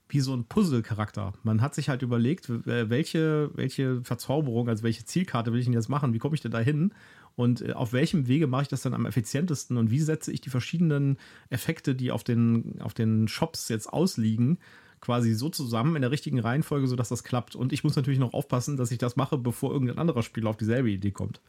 wie 0.10 0.22
so 0.22 0.34
ein 0.34 0.46
Puzzle-Charakter. 0.46 1.34
Man 1.44 1.62
hat 1.62 1.76
sich 1.76 1.88
halt 1.88 2.02
überlegt, 2.02 2.50
welche, 2.50 3.52
welche 3.54 4.04
Verzauberung, 4.04 4.68
also 4.68 4.82
welche 4.82 5.06
Zielkarte 5.06 5.54
will 5.54 5.60
ich 5.60 5.66
denn 5.66 5.74
jetzt 5.74 5.88
machen, 5.88 6.14
wie 6.14 6.18
komme 6.18 6.34
ich 6.34 6.42
denn 6.42 6.52
da 6.52 6.60
hin 6.60 6.94
und 7.36 7.62
äh, 7.62 7.72
auf 7.74 7.94
welchem 7.94 8.28
Wege 8.28 8.48
mache 8.48 8.64
ich 8.64 8.68
das 8.68 8.82
dann 8.82 8.94
am 8.94 9.06
effizientesten 9.06 9.78
und 9.78 9.92
wie 9.92 10.00
setze 10.00 10.32
ich 10.32 10.42
die 10.42 10.50
verschiedenen 10.50 11.18
Effekte, 11.50 11.96
die 11.96 12.12
auf 12.12 12.24
den, 12.24 12.82
auf 12.82 12.94
den 12.94 13.28
Shops 13.28 13.70
jetzt 13.70 13.88
ausliegen, 13.88 14.58
quasi 15.02 15.34
so 15.34 15.50
zusammen 15.50 15.96
in 15.96 16.02
der 16.02 16.12
richtigen 16.12 16.40
Reihenfolge, 16.40 16.88
sodass 16.88 17.10
das 17.10 17.24
klappt. 17.24 17.56
Und 17.56 17.74
ich 17.74 17.84
muss 17.84 17.96
natürlich 17.96 18.20
noch 18.20 18.34
aufpassen, 18.34 18.78
dass 18.78 18.92
ich 18.92 18.98
das 18.98 19.16
mache, 19.16 19.38
bevor 19.38 19.72
irgendein 19.72 19.98
anderer 19.98 20.24
Spieler 20.24 20.50
auf 20.50 20.58
dieselbe 20.58 20.90
Idee 20.90 21.12
kommt. 21.12 21.42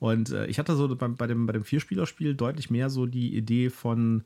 Und 0.00 0.30
äh, 0.30 0.46
ich 0.46 0.58
hatte 0.58 0.74
so 0.74 0.94
bei, 0.94 1.08
bei 1.08 1.26
dem, 1.26 1.46
bei 1.46 1.52
dem 1.52 1.64
Vierspielerspiel 1.64 2.34
deutlich 2.34 2.70
mehr 2.70 2.90
so 2.90 3.06
die 3.06 3.36
Idee 3.36 3.70
von 3.70 4.24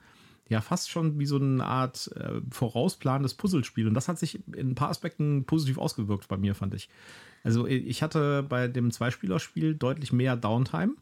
ja 0.49 0.61
fast 0.61 0.90
schon 0.90 1.18
wie 1.18 1.26
so 1.26 1.37
eine 1.37 1.64
Art 1.64 2.11
äh, 2.16 2.40
vorausplanendes 2.50 3.35
Puzzlespiel. 3.35 3.88
Und 3.88 3.94
das 3.94 4.08
hat 4.08 4.18
sich 4.18 4.40
in 4.54 4.70
ein 4.70 4.75
paar 4.75 4.90
Aspekten 4.90 5.44
positiv 5.44 5.78
ausgewirkt 5.78 6.28
bei 6.28 6.37
mir, 6.37 6.54
fand 6.54 6.75
ich. 6.75 6.88
Also 7.42 7.66
ich 7.66 8.02
hatte 8.02 8.42
bei 8.42 8.68
dem 8.68 8.90
Zweispielerspiel 8.90 9.75
deutlich 9.75 10.12
mehr 10.12 10.37
Downtime 10.37 10.94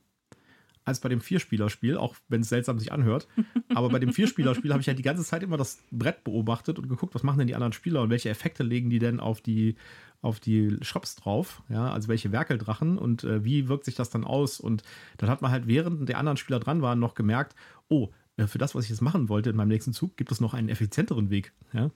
als 0.85 1.01
bei 1.01 1.09
dem 1.09 1.21
Vierspielerspiel, 1.21 1.97
auch 1.97 2.15
wenn 2.29 2.43
es 2.43 2.49
seltsam 2.49 2.79
sich 2.79 2.93
anhört. 2.93 3.27
Aber 3.75 3.89
bei 3.89 3.99
dem 3.99 4.13
Vierspielerspiel 4.13 4.71
habe 4.73 4.81
ich 4.81 4.89
halt 4.89 4.99
die 4.99 5.03
ganze 5.03 5.25
Zeit 5.25 5.43
immer 5.43 5.57
das 5.57 5.83
Brett 5.91 6.25
beobachtet 6.25 6.79
und 6.79 6.89
geguckt, 6.89 7.15
was 7.15 7.23
machen 7.23 7.39
denn 7.39 7.47
die 7.47 7.55
anderen 7.55 7.73
Spieler 7.73 8.03
und 8.03 8.11
welche 8.11 8.29
Effekte 8.29 8.63
legen 8.63 8.91
die 8.91 8.99
denn 8.99 9.21
auf 9.21 9.41
die, 9.41 9.77
auf 10.21 10.41
die 10.41 10.77
Shops 10.83 11.17
drauf, 11.17 11.63
ja, 11.69 11.91
also 11.91 12.09
welche 12.09 12.33
Werkeldrachen 12.33 12.99
und 12.99 13.25
äh, 13.25 13.45
wie 13.45 13.69
wirkt 13.69 13.85
sich 13.85 13.95
das 13.95 14.11
dann 14.11 14.25
aus? 14.25 14.61
Und 14.61 14.83
dann 15.19 15.31
hat 15.31 15.43
man 15.43 15.51
halt, 15.51 15.67
während 15.67 16.09
der 16.09 16.19
anderen 16.19 16.37
Spieler 16.37 16.61
dran 16.61 16.83
waren, 16.83 16.99
noch 16.99 17.15
gemerkt, 17.15 17.55
oh, 17.89 18.11
äh, 18.37 18.47
für 18.47 18.59
das, 18.59 18.75
was 18.75 18.85
ich 18.85 18.91
jetzt 18.91 19.03
machen 19.03 19.29
wollte 19.29 19.51
in 19.51 19.57
meinem 19.57 19.69
nächsten 19.69 19.93
Zug, 19.93 20.17
gibt 20.17 20.33
es 20.33 20.41
noch 20.41 20.55
einen 20.55 20.69
effizienteren 20.69 21.31
Weg. 21.31 21.53
Ja? 21.73 21.91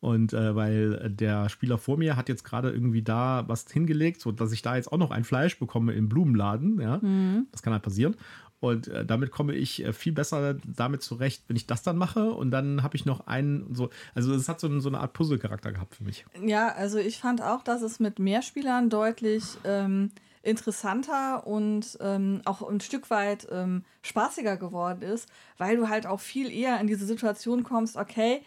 Und 0.00 0.32
äh, 0.32 0.56
weil 0.56 1.10
der 1.10 1.50
Spieler 1.50 1.76
vor 1.76 1.98
mir 1.98 2.16
hat 2.16 2.28
jetzt 2.28 2.42
gerade 2.42 2.70
irgendwie 2.70 3.02
da 3.02 3.44
was 3.46 3.70
hingelegt, 3.70 4.20
so 4.20 4.32
dass 4.32 4.50
ich 4.52 4.62
da 4.62 4.76
jetzt 4.76 4.90
auch 4.90 4.98
noch 4.98 5.10
ein 5.10 5.24
Fleisch 5.24 5.58
bekomme 5.58 5.92
im 5.92 6.08
Blumenladen. 6.08 6.80
Ja, 6.80 6.98
mhm. 6.98 7.46
das 7.52 7.62
kann 7.62 7.72
halt 7.72 7.82
passieren. 7.82 8.16
Und 8.60 8.88
äh, 8.88 9.06
damit 9.06 9.30
komme 9.30 9.54
ich 9.54 9.84
äh, 9.84 9.92
viel 9.92 10.12
besser 10.12 10.54
damit 10.64 11.02
zurecht, 11.02 11.44
wenn 11.48 11.56
ich 11.56 11.66
das 11.66 11.82
dann 11.82 11.96
mache. 11.96 12.30
Und 12.30 12.50
dann 12.50 12.82
habe 12.82 12.96
ich 12.96 13.06
noch 13.06 13.26
einen 13.26 13.74
so, 13.74 13.90
also 14.14 14.34
es 14.34 14.48
hat 14.48 14.60
so, 14.60 14.80
so 14.80 14.88
eine 14.88 15.00
Art 15.00 15.14
Puzzle-Charakter 15.14 15.72
gehabt 15.72 15.94
für 15.94 16.04
mich. 16.04 16.26
Ja, 16.44 16.68
also 16.68 16.98
ich 16.98 17.18
fand 17.18 17.42
auch, 17.42 17.62
dass 17.62 17.82
es 17.82 18.00
mit 18.00 18.18
mehr 18.18 18.42
Spielern 18.42 18.90
deutlich 18.90 19.44
ähm, 19.64 20.10
interessanter 20.42 21.46
und 21.46 21.98
ähm, 22.00 22.42
auch 22.44 22.66
ein 22.66 22.80
Stück 22.80 23.08
weit 23.10 23.46
ähm, 23.50 23.82
spaßiger 24.02 24.58
geworden 24.58 25.02
ist, 25.02 25.28
weil 25.56 25.76
du 25.76 25.88
halt 25.88 26.06
auch 26.06 26.20
viel 26.20 26.50
eher 26.50 26.80
in 26.80 26.86
diese 26.86 27.06
Situation 27.06 27.64
kommst, 27.64 27.96
okay, 27.96 28.42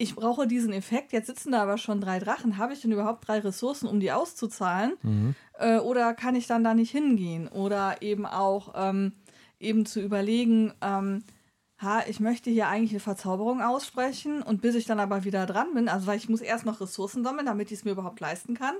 ich 0.00 0.14
brauche 0.14 0.46
diesen 0.46 0.72
Effekt, 0.72 1.12
jetzt 1.12 1.26
sitzen 1.26 1.52
da 1.52 1.62
aber 1.62 1.76
schon 1.76 2.00
drei 2.00 2.18
Drachen, 2.18 2.56
habe 2.56 2.72
ich 2.72 2.80
denn 2.80 2.90
überhaupt 2.90 3.28
drei 3.28 3.38
Ressourcen, 3.40 3.86
um 3.86 4.00
die 4.00 4.12
auszuzahlen? 4.12 4.94
Mhm. 5.02 5.34
Äh, 5.58 5.78
oder 5.78 6.14
kann 6.14 6.34
ich 6.34 6.46
dann 6.46 6.64
da 6.64 6.72
nicht 6.72 6.90
hingehen? 6.90 7.48
Oder 7.48 8.00
eben 8.00 8.24
auch 8.24 8.72
ähm, 8.74 9.12
eben 9.58 9.84
zu 9.84 10.00
überlegen, 10.00 10.72
ähm, 10.80 11.22
ha, 11.82 12.02
ich 12.08 12.18
möchte 12.18 12.48
hier 12.48 12.68
eigentlich 12.68 12.92
eine 12.92 13.00
Verzauberung 13.00 13.60
aussprechen 13.60 14.40
und 14.40 14.62
bis 14.62 14.74
ich 14.74 14.86
dann 14.86 15.00
aber 15.00 15.24
wieder 15.24 15.44
dran 15.44 15.74
bin, 15.74 15.90
also 15.90 16.06
weil 16.06 16.16
ich 16.16 16.30
muss 16.30 16.40
erst 16.40 16.64
noch 16.64 16.80
Ressourcen 16.80 17.22
sammeln, 17.22 17.44
damit 17.44 17.70
ich 17.70 17.80
es 17.80 17.84
mir 17.84 17.90
überhaupt 17.90 18.20
leisten 18.20 18.54
kann. 18.54 18.76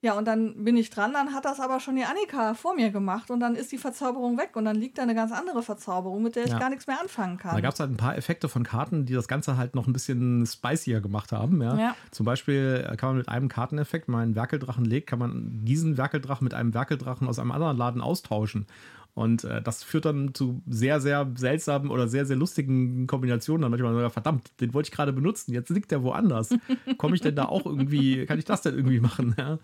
Ja, 0.00 0.12
und 0.12 0.26
dann 0.26 0.62
bin 0.62 0.76
ich 0.76 0.90
dran, 0.90 1.12
dann 1.12 1.34
hat 1.34 1.44
das 1.44 1.58
aber 1.58 1.80
schon 1.80 1.96
die 1.96 2.04
Annika 2.04 2.54
vor 2.54 2.76
mir 2.76 2.90
gemacht 2.90 3.32
und 3.32 3.40
dann 3.40 3.56
ist 3.56 3.72
die 3.72 3.78
Verzauberung 3.78 4.38
weg 4.38 4.50
und 4.54 4.64
dann 4.64 4.76
liegt 4.76 4.96
da 4.98 5.02
eine 5.02 5.14
ganz 5.16 5.32
andere 5.32 5.60
Verzauberung, 5.64 6.22
mit 6.22 6.36
der 6.36 6.44
ich 6.44 6.52
Ja. 6.52 6.58
gar 6.60 6.70
nichts 6.70 6.86
mehr 6.86 7.00
anfangen 7.00 7.36
kann. 7.36 7.56
Da 7.56 7.60
gab 7.60 7.74
es 7.74 7.80
halt 7.80 7.90
ein 7.90 7.96
paar 7.96 8.16
Effekte 8.16 8.48
von 8.48 8.62
Karten, 8.62 9.06
die 9.06 9.14
das 9.14 9.26
Ganze 9.26 9.56
halt 9.56 9.74
noch 9.74 9.88
ein 9.88 9.92
bisschen 9.92 10.46
spicier 10.46 11.00
gemacht 11.00 11.32
haben. 11.32 11.60
Ja? 11.60 11.76
Ja. 11.76 11.96
Zum 12.12 12.24
Beispiel 12.26 12.86
äh, 12.88 12.96
kann 12.96 13.08
man 13.10 13.16
mit 13.18 13.28
einem 13.28 13.48
Karteneffekt, 13.48 14.06
wenn 14.06 14.12
man 14.12 14.22
einen 14.22 14.34
Werkeldrachen 14.36 14.84
legt, 14.84 15.08
kann 15.08 15.18
man 15.18 15.64
diesen 15.64 15.96
Werkeldrachen 15.98 16.44
mit 16.44 16.54
einem 16.54 16.74
Werkeldrachen 16.74 17.26
aus 17.26 17.40
einem 17.40 17.50
anderen 17.50 17.76
Laden 17.76 18.00
austauschen. 18.00 18.66
Und 19.14 19.42
äh, 19.44 19.60
das 19.60 19.82
führt 19.82 20.04
dann 20.04 20.32
zu 20.32 20.62
sehr, 20.68 21.00
sehr 21.00 21.28
seltsamen 21.36 21.90
oder 21.90 22.06
sehr, 22.06 22.24
sehr 22.24 22.36
lustigen 22.36 23.06
Kombinationen. 23.08 23.62
Dann 23.62 23.70
manchmal 23.72 23.92
sogar, 23.92 24.10
verdammt, 24.10 24.52
den 24.60 24.72
wollte 24.74 24.88
ich 24.88 24.92
gerade 24.94 25.12
benutzen, 25.12 25.52
jetzt 25.52 25.70
liegt 25.70 25.90
der 25.90 26.02
woanders. 26.04 26.50
Komme 26.98 27.16
ich 27.16 27.20
denn 27.20 27.34
da 27.34 27.46
auch 27.46 27.66
irgendwie, 27.66 28.26
kann 28.26 28.38
ich 28.38 28.44
das 28.44 28.62
denn 28.62 28.74
irgendwie 28.74 29.00
machen? 29.00 29.34
Ja? 29.38 29.58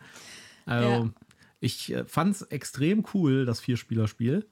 Also, 0.67 0.89
Ja. 0.89 1.11
ich 1.61 1.93
äh, 1.93 2.05
fand 2.05 2.35
es 2.35 2.43
extrem 2.43 3.05
cool, 3.15 3.45
das 3.45 3.61
Vierspielerspiel. 3.61 4.47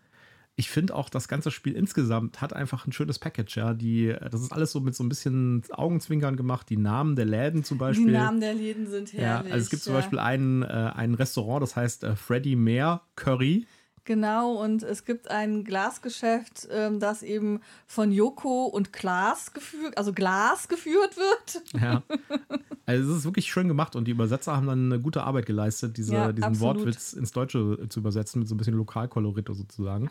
Ich 0.54 0.68
finde 0.68 0.94
auch, 0.94 1.08
das 1.08 1.28
ganze 1.28 1.50
Spiel 1.50 1.72
insgesamt 1.72 2.42
hat 2.42 2.52
einfach 2.52 2.86
ein 2.86 2.92
schönes 2.92 3.18
Package. 3.18 3.56
Ja, 3.56 3.72
die, 3.74 4.08
äh, 4.08 4.28
das 4.30 4.42
ist 4.42 4.52
alles 4.52 4.70
so 4.70 4.80
mit 4.80 4.94
so 4.94 5.02
ein 5.02 5.08
bisschen 5.08 5.62
Augenzwinkern 5.70 6.36
gemacht. 6.36 6.68
Die 6.68 6.76
Namen 6.76 7.16
der 7.16 7.24
Läden 7.24 7.64
zum 7.64 7.78
die 7.78 7.80
Beispiel. 7.80 8.12
Namen 8.12 8.40
der 8.40 8.54
Läden 8.54 8.86
sind 8.86 9.12
ja, 9.14 9.20
herrlich. 9.20 9.52
also 9.52 9.64
es 9.64 9.70
gibt 9.70 9.82
zum 9.82 9.94
ja. 9.94 9.98
Beispiel 10.00 10.18
ein, 10.18 10.62
äh, 10.62 10.66
ein 10.66 11.14
Restaurant, 11.14 11.62
das 11.62 11.74
heißt 11.74 12.04
äh, 12.04 12.14
Freddy 12.14 12.54
Mare 12.54 13.00
Curry. 13.16 13.66
Genau, 14.04 14.54
und 14.60 14.82
es 14.82 15.04
gibt 15.04 15.30
ein 15.30 15.62
Glasgeschäft, 15.62 16.66
ähm, 16.72 16.98
das 16.98 17.22
eben 17.22 17.60
von 17.86 18.10
Joko 18.10 18.64
und 18.66 18.92
Glas 18.92 19.52
geführt, 19.52 19.96
also 19.96 20.12
Glas 20.12 20.66
geführt 20.68 21.16
wird. 21.16 21.62
Ja. 21.80 22.02
Also 22.84 23.12
es 23.12 23.18
ist 23.18 23.24
wirklich 23.24 23.46
schön 23.46 23.68
gemacht 23.68 23.94
und 23.94 24.06
die 24.06 24.10
Übersetzer 24.10 24.56
haben 24.56 24.66
dann 24.66 24.92
eine 24.92 25.00
gute 25.00 25.22
Arbeit 25.22 25.46
geleistet, 25.46 25.96
diese, 25.96 26.14
Ja, 26.14 26.32
diesen 26.32 26.48
absolut. 26.50 26.78
Wortwitz 26.78 27.12
ins 27.12 27.30
Deutsche 27.30 27.86
zu 27.88 28.00
übersetzen, 28.00 28.40
mit 28.40 28.48
so 28.48 28.56
ein 28.56 28.58
bisschen 28.58 28.74
Lokalkolorito 28.74 29.54
sozusagen. 29.54 30.10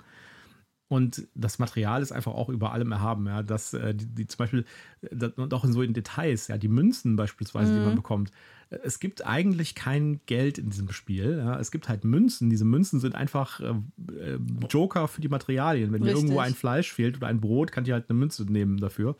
Und 0.87 1.27
das 1.35 1.59
Material 1.59 2.01
ist 2.01 2.13
einfach 2.13 2.33
auch 2.33 2.47
über 2.49 2.71
allem 2.71 2.91
erhaben, 2.93 3.27
ja. 3.27 3.43
Das, 3.43 3.73
äh, 3.73 3.93
die, 3.93 4.07
die 4.07 4.27
zum 4.27 4.37
Beispiel, 4.39 4.65
äh, 5.01 5.15
das, 5.15 5.33
und 5.33 5.53
auch 5.53 5.65
in 5.65 5.73
so 5.73 5.81
in 5.81 5.93
Details, 5.93 6.47
ja, 6.47 6.57
die 6.57 6.69
Münzen 6.69 7.17
beispielsweise, 7.17 7.73
die 7.73 7.79
Mhm. 7.79 7.85
man 7.85 7.95
bekommt. 7.95 8.31
Es 8.83 8.99
gibt 8.99 9.25
eigentlich 9.25 9.75
kein 9.75 10.21
Geld 10.27 10.57
in 10.57 10.69
diesem 10.69 10.91
Spiel. 10.91 11.37
Ja. 11.37 11.59
Es 11.59 11.71
gibt 11.71 11.89
halt 11.89 12.05
Münzen. 12.05 12.49
Diese 12.49 12.63
Münzen 12.63 13.01
sind 13.01 13.15
einfach 13.15 13.59
äh, 13.59 13.73
äh, 14.13 14.39
Joker 14.69 15.09
für 15.09 15.19
die 15.19 15.27
Materialien. 15.27 15.91
Wenn 15.91 16.01
dir 16.01 16.07
Richtig. 16.07 16.23
irgendwo 16.23 16.39
ein 16.39 16.53
Fleisch 16.53 16.93
fehlt 16.93 17.17
oder 17.17 17.27
ein 17.27 17.41
Brot, 17.41 17.73
kann 17.73 17.83
dir 17.83 17.93
halt 17.93 18.09
eine 18.09 18.17
Münze 18.17 18.49
nehmen 18.49 18.77
dafür. 18.77 19.17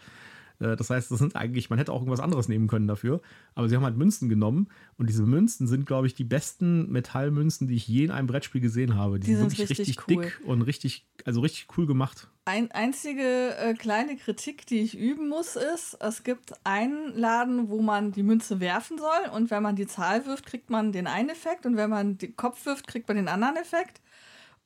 Äh, 0.61 0.75
Das 0.77 0.89
heißt, 0.89 1.11
das 1.11 1.19
sind 1.19 1.35
eigentlich, 1.35 1.69
man 1.69 1.79
hätte 1.79 1.91
auch 1.91 2.01
irgendwas 2.01 2.19
anderes 2.19 2.47
nehmen 2.47 2.67
können 2.67 2.87
dafür. 2.87 3.21
Aber 3.55 3.67
sie 3.67 3.75
haben 3.75 3.83
halt 3.83 3.97
Münzen 3.97 4.29
genommen 4.29 4.67
und 4.97 5.09
diese 5.09 5.23
Münzen 5.23 5.67
sind, 5.67 5.85
glaube 5.85 6.07
ich, 6.07 6.13
die 6.13 6.23
besten 6.23 6.89
Metallmünzen, 6.91 7.67
die 7.67 7.75
ich 7.75 7.87
je 7.87 8.05
in 8.05 8.11
einem 8.11 8.27
Brettspiel 8.27 8.61
gesehen 8.61 8.95
habe. 8.95 9.19
Die, 9.19 9.27
Die 9.27 9.35
sind 9.35 9.49
sind 9.49 9.59
wirklich 9.59 9.69
richtig, 9.79 9.97
richtig 9.97 10.07
cool. 10.17 10.23
dick 10.25 10.41
und 10.45 10.61
richtig, 10.61 11.05
also 11.25 11.41
richtig 11.41 11.67
cool 11.77 11.87
gemacht. 11.87 12.29
Ein, 12.45 12.71
einzige 12.71 13.55
äh, 13.57 13.73
kleine 13.75 14.15
Kritik, 14.17 14.65
die 14.65 14.79
ich 14.79 14.97
üben 14.97 15.29
muss, 15.29 15.55
ist, 15.55 15.95
es 15.99 16.23
gibt 16.23 16.53
einen 16.63 17.15
Laden, 17.15 17.69
wo 17.69 17.81
man 17.81 18.11
die 18.11 18.23
Münze 18.23 18.59
werfen 18.59 18.97
soll 18.97 19.29
und 19.33 19.51
wenn 19.51 19.61
man 19.61 19.75
die 19.75 19.85
Zahl 19.87 20.25
wirft, 20.25 20.45
kriegt 20.45 20.69
man 20.69 20.91
den 20.91 21.07
einen 21.07 21.29
Effekt 21.29 21.65
und 21.65 21.77
wenn 21.77 21.89
man 21.89 22.17
den 22.17 22.35
Kopf 22.35 22.65
wirft, 22.65 22.87
kriegt 22.87 23.07
man 23.07 23.17
den 23.17 23.27
anderen 23.27 23.57
Effekt. 23.57 24.01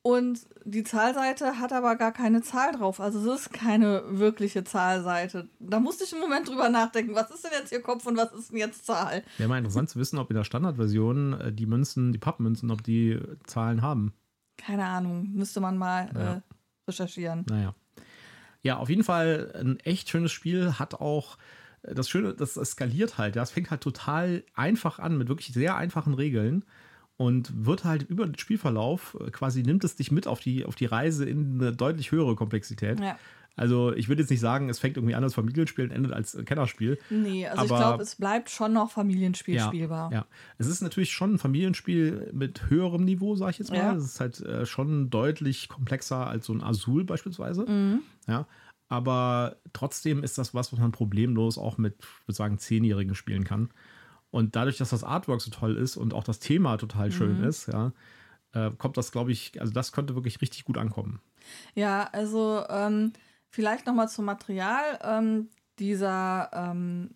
Und 0.06 0.42
die 0.66 0.84
Zahlseite 0.84 1.58
hat 1.58 1.74
aber 1.74 1.96
gar 1.96 2.12
keine 2.12 2.44
Zahl 2.44 2.74
drauf. 2.74 3.00
Also 3.00 3.18
es 3.34 3.42
ist 3.42 3.54
keine 3.54 4.04
wirkliche 4.08 4.64
Zahlseite. 4.64 5.50
Da 5.60 5.80
musste 5.80 6.04
ich 6.04 6.14
einen 6.14 6.22
Moment 6.22 6.48
drüber 6.48 6.70
nachdenken, 6.70 7.16
was 7.16 7.32
ist 7.32 7.44
denn 7.44 7.54
jetzt 7.60 7.70
hier 7.70 7.82
Kopf 7.82 8.06
und 8.06 8.16
was 8.16 8.32
ist 8.32 8.52
denn 8.52 8.60
jetzt 8.60 8.86
Zahl? 8.86 9.24
Wäre 9.40 9.50
mal 9.50 9.58
interessant 9.58 9.90
zu 9.90 9.98
wissen, 9.98 10.20
ob 10.20 10.30
in 10.30 10.36
der 10.36 10.44
Standardversion 10.44 11.42
äh, 11.42 11.52
die 11.52 11.66
Münzen, 11.66 12.14
die 12.14 12.20
Pappmünzen, 12.20 12.70
ob 12.70 12.84
die 12.84 13.20
Zahlen 13.48 13.82
haben. 13.82 14.14
Keine 14.58 14.86
Ahnung, 14.86 15.32
müsste 15.34 15.60
man 15.60 15.76
mal 15.76 16.12
Ja. 16.14 16.34
äh, 16.36 16.42
recherchieren. 16.88 17.44
Naja. 17.50 17.74
Ja, 18.62 18.78
auf 18.78 18.90
jeden 18.90 19.04
Fall 19.04 19.54
ein 19.60 19.80
echt 19.80 20.08
schönes 20.10 20.32
Spiel. 20.32 20.74
Hat 20.78 20.94
auch 20.94 21.40
äh, 21.82 21.96
das 21.96 22.10
Schöne, 22.10 22.36
das 22.36 22.54
skaliert 22.54 23.18
halt. 23.18 23.36
Ja, 23.36 23.42
es 23.42 23.50
fängt 23.50 23.72
halt 23.72 23.82
total 23.82 24.44
einfach 24.54 25.00
an 25.00 25.18
mit 25.18 25.30
wirklich 25.30 25.52
sehr 25.52 25.76
einfachen 25.78 26.14
Regeln 26.14 26.64
und 27.18 27.66
wird 27.66 27.84
halt 27.86 28.04
über 28.04 28.26
den 28.26 28.38
Spielverlauf 28.38 29.18
äh, 29.26 29.32
quasi 29.32 29.64
nimmt 29.64 29.84
es 29.84 29.96
dich 29.96 30.12
mit 30.12 30.28
auf 30.28 30.40
die, 30.40 30.66
auf 30.66 30.76
die 30.76 30.86
Reise 30.86 31.26
in 31.26 31.62
eine 31.62 31.72
deutlich 31.72 32.12
höhere 32.12 32.36
Komplexität. 32.36 33.00
Ja. 33.00 33.18
Also 33.58 33.94
ich 33.94 34.10
würde 34.10 34.22
jetzt 34.22 34.32
nicht 34.32 34.42
sagen, 34.42 34.68
es 34.68 34.80
fängt 34.80 34.98
irgendwie 34.98 35.16
an 35.16 35.24
als 35.24 35.34
Familienspiel 35.34 35.86
und 35.86 35.92
endet 35.92 36.12
als 36.12 36.38
Kennerspiel. 36.44 36.98
Nee, 37.10 37.48
also 37.48 37.64
ich 37.64 37.72
Aber- 37.72 37.80
glaube, 37.80 38.04
es 38.04 38.16
bleibt 38.18 38.50
schon 38.50 38.74
noch 38.74 38.92
Familienspiel 38.92 39.56
Ja, 39.56 39.68
spielbar. 39.68 40.12
ja. 40.12 40.26
Es 40.58 40.68
ist 40.68 40.82
natürlich 40.82 41.12
schon 41.14 41.36
ein 41.36 41.38
Familienspiel 41.38 42.32
mit 42.34 42.70
höherem 42.70 43.06
Niveau, 43.06 43.36
sag 43.36 43.52
ich 43.52 43.60
jetzt 43.60 43.70
mal. 43.72 43.78
Ja. 43.78 43.94
Es 43.96 44.04
ist 44.04 44.20
halt 44.20 44.42
äh, 44.42 44.66
schon 44.66 45.10
deutlich 45.10 45.70
komplexer 45.70 46.28
als 46.28 46.48
so 46.48 46.54
ein 46.54 46.62
Azul 46.62 47.06
beispielsweise. 47.06 47.64
Mhm. 47.66 48.00
Ja. 48.28 48.46
Aber 48.90 49.56
trotzdem 49.72 50.22
ist 50.22 50.38
das 50.38 50.54
was, 50.54 50.74
was 50.74 50.80
man 50.80 50.92
problemlos 50.92 51.58
auch 51.58 51.78
mit, 51.78 51.96
ich 52.00 52.28
würde 52.28 52.36
sagen, 52.36 52.58
Zehnjährigen 52.60 53.16
spielen 53.16 53.46
kann. 53.46 53.70
Und 54.36 54.58
dadurch, 54.58 54.76
dass 54.76 54.90
das 54.90 55.06
Artwork 55.06 55.40
so 55.40 55.50
toll 55.50 55.78
ist 55.78 55.96
und 55.96 56.14
auch 56.14 56.26
das 56.26 56.40
Thema 56.40 56.76
total 56.76 57.10
schön 57.10 57.38
Mhm. 57.38 57.46
ist, 57.46 57.68
ja, 57.68 57.94
äh, 58.52 58.70
kommt 58.72 58.98
das, 58.98 59.14
glaube 59.14 59.32
ich, 59.32 59.62
also 59.62 59.72
das 59.72 59.94
könnte 59.94 60.14
wirklich 60.14 60.42
richtig 60.42 60.66
gut 60.66 60.78
ankommen. 60.78 61.22
Ja, 61.74 62.10
also 62.12 62.66
ähm, 62.68 63.14
vielleicht 63.50 63.86
nochmal 63.86 64.10
zum 64.10 64.26
Material. 64.26 65.00
Ähm, 65.02 65.48
dieser, 65.80 66.50
ähm, 66.52 67.12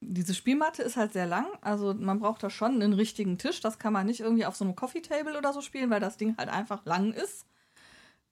diese 0.00 0.34
Spielmatte 0.34 0.82
ist 0.82 0.96
halt 0.96 1.12
sehr 1.12 1.26
lang. 1.26 1.46
Also 1.60 1.94
man 1.94 2.18
braucht 2.18 2.42
da 2.42 2.50
schon 2.50 2.82
einen 2.82 2.94
richtigen 2.94 3.38
Tisch. 3.38 3.60
Das 3.60 3.78
kann 3.78 3.92
man 3.92 4.06
nicht 4.06 4.18
irgendwie 4.18 4.44
auf 4.44 4.56
so 4.56 4.64
einem 4.64 4.74
Coffee 4.74 5.02
Table 5.02 5.38
oder 5.38 5.52
so 5.52 5.60
spielen, 5.60 5.90
weil 5.90 6.00
das 6.00 6.16
Ding 6.16 6.36
halt 6.36 6.48
einfach 6.48 6.84
lang 6.84 7.12
ist. 7.12 7.46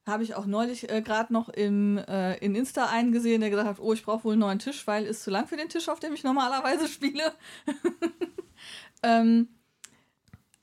Habe 0.07 0.23
ich 0.23 0.35
auch 0.35 0.47
neulich 0.47 0.91
äh, 0.91 1.01
gerade 1.01 1.33
noch 1.33 1.49
im, 1.49 1.99
äh, 1.99 2.37
in 2.39 2.55
Insta 2.55 2.87
eingesehen, 2.87 3.41
der 3.41 3.51
gesagt 3.51 3.69
hat, 3.69 3.81
oh, 3.81 3.93
ich 3.93 4.05
brauche 4.05 4.25
wohl 4.25 4.33
einen 4.33 4.41
neuen 4.41 4.59
Tisch, 4.59 4.87
weil 4.87 5.07
ist 5.07 5.23
zu 5.23 5.31
lang 5.31 5.47
für 5.47 5.57
den 5.57 5.69
Tisch, 5.69 5.89
auf 5.89 6.01
dem 6.01 6.13
ich 6.13 6.25
normalerweise 6.25 6.89
spiele. 6.89 7.33
ähm, 9.03 9.49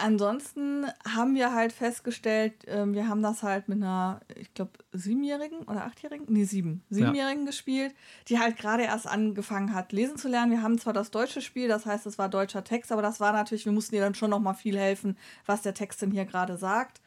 ansonsten 0.01 0.85
haben 1.07 1.35
wir 1.35 1.53
halt 1.53 1.71
festgestellt, 1.71 2.53
ähm, 2.67 2.93
wir 2.93 3.07
haben 3.07 3.21
das 3.21 3.43
halt 3.43 3.69
mit 3.69 3.77
einer, 3.77 4.19
ich 4.35 4.53
glaube, 4.53 4.71
siebenjährigen 4.91 5.63
oder 5.63 5.85
achtjährigen, 5.85 6.25
nee, 6.29 6.43
sieben, 6.43 6.83
siebenjährigen 6.89 7.45
gespielt, 7.45 7.93
die 8.27 8.39
halt 8.39 8.57
gerade 8.57 8.83
erst 8.83 9.07
angefangen 9.07 9.73
hat, 9.73 9.91
lesen 9.91 10.17
zu 10.17 10.27
lernen. 10.27 10.51
Wir 10.51 10.61
haben 10.61 10.77
zwar 10.77 10.93
das 10.93 11.11
deutsche 11.11 11.41
Spiel, 11.41 11.67
das 11.67 11.85
heißt, 11.85 12.05
es 12.05 12.17
war 12.17 12.29
deutscher 12.29 12.63
Text, 12.63 12.91
aber 12.91 13.01
das 13.01 13.19
war 13.19 13.31
natürlich, 13.31 13.65
wir 13.65 13.71
mussten 13.71 13.95
ihr 13.95 14.01
dann 14.01 14.15
schon 14.15 14.31
noch 14.31 14.39
mal 14.39 14.53
viel 14.53 14.77
helfen, 14.77 15.17
was 15.45 15.61
der 15.61 15.73
Text 15.73 16.01
denn 16.01 16.11
hier 16.11 16.25
gerade 16.25 16.57
sagt. 16.57 17.00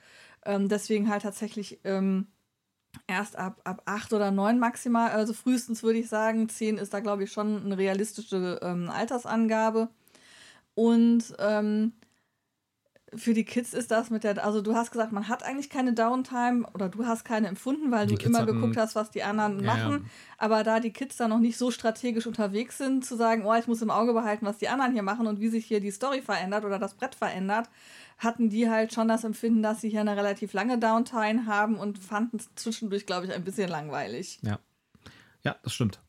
Ähm, 0.44 0.68
deswegen 0.68 1.09
halt 1.09 1.22
tatsächlich 1.22 1.80
ähm, 1.85 2.26
erst 3.07 3.37
ab, 3.37 3.61
ab 3.64 3.83
acht 3.87 4.12
oder 4.12 4.30
neun 4.30 4.59
maximal, 4.59 5.11
also 5.11 5.33
frühestens 5.33 5.83
würde 5.83 5.98
ich 5.98 6.09
sagen, 6.09 6.48
zehn 6.48 6.78
ist 6.78 6.94
da, 6.94 7.00
glaube 7.00 7.24
ich, 7.24 7.33
schon 7.33 7.64
eine 7.64 7.78
realistische 7.78 8.61
ähm, 8.62 8.88
Altersangabe. 8.90 9.88
Und 10.74 11.35
ähm, 11.38 11.92
für 13.16 13.33
die 13.33 13.44
Kids 13.44 13.74
ist 13.74 13.92
das 13.92 14.11
mit 14.11 14.24
der, 14.24 14.44
also 14.44 14.61
du 14.61 14.74
hast 14.74 14.90
gesagt, 14.90 15.12
man 15.12 15.28
hat 15.28 15.44
eigentlich 15.44 15.70
keine 15.70 15.92
Downtime 15.92 16.66
oder 16.74 16.88
du 16.88 17.07
hast 17.07 17.24
keine 17.24 17.46
empfunden, 17.46 17.92
weil 17.92 18.07
Die 18.09 18.14
du 18.14 18.18
Kids 18.18 18.28
immer 18.28 18.40
hatten- 18.40 18.54
geguckt 18.54 18.76
hast, 18.76 18.96
was 18.96 19.12
die 19.12 19.22
anderen 19.22 19.61
Ja, 19.61 19.66
machen. 19.66 19.92
ja. 19.92 20.00
Aber 20.38 20.64
da 20.64 20.80
die 20.80 20.92
Kids 20.92 21.16
da 21.16 21.28
noch 21.28 21.38
nicht 21.38 21.57
so 21.57 21.70
strategisch 21.70 22.26
unterwegs 22.26 22.76
sind, 22.78 23.04
zu 23.04 23.14
sagen, 23.16 23.44
oh, 23.46 23.54
ich 23.54 23.68
muss 23.68 23.83
im 23.83 23.90
Auge 23.90 24.14
behalten, 24.14 24.46
was 24.46 24.59
die 24.59 24.68
anderen 24.68 24.92
hier 24.94 25.02
machen 25.04 25.28
und 25.28 25.38
wie 25.40 25.48
sich 25.48 25.64
hier 25.64 25.78
die 25.78 25.92
Story 25.92 26.22
verändert 26.22 26.64
oder 26.64 26.80
das 26.80 26.94
Brett 26.94 27.14
verändert, 27.14 27.70
hatten 28.18 28.48
die 28.50 28.70
halt 28.70 28.92
schon 28.92 29.09
das 29.09 29.24
Empfinden, 29.24 29.62
dass 29.62 29.81
sie 29.81 29.88
hier 29.90 30.00
eine 30.00 30.16
relativ 30.16 30.53
lange 30.53 30.79
Downtime 30.79 31.46
haben 31.46 31.77
und 31.77 31.98
fanden 31.98 32.37
es 32.38 32.48
zwischendurch, 32.55 33.07
glaube 33.07 33.27
ich, 33.27 33.33
ein 33.33 33.44
bisschen 33.44 33.68
langweilig. 33.68 34.38
Ja. 34.42 34.59
Ja, 35.42 35.57
das 35.62 35.74
stimmt. 35.74 36.00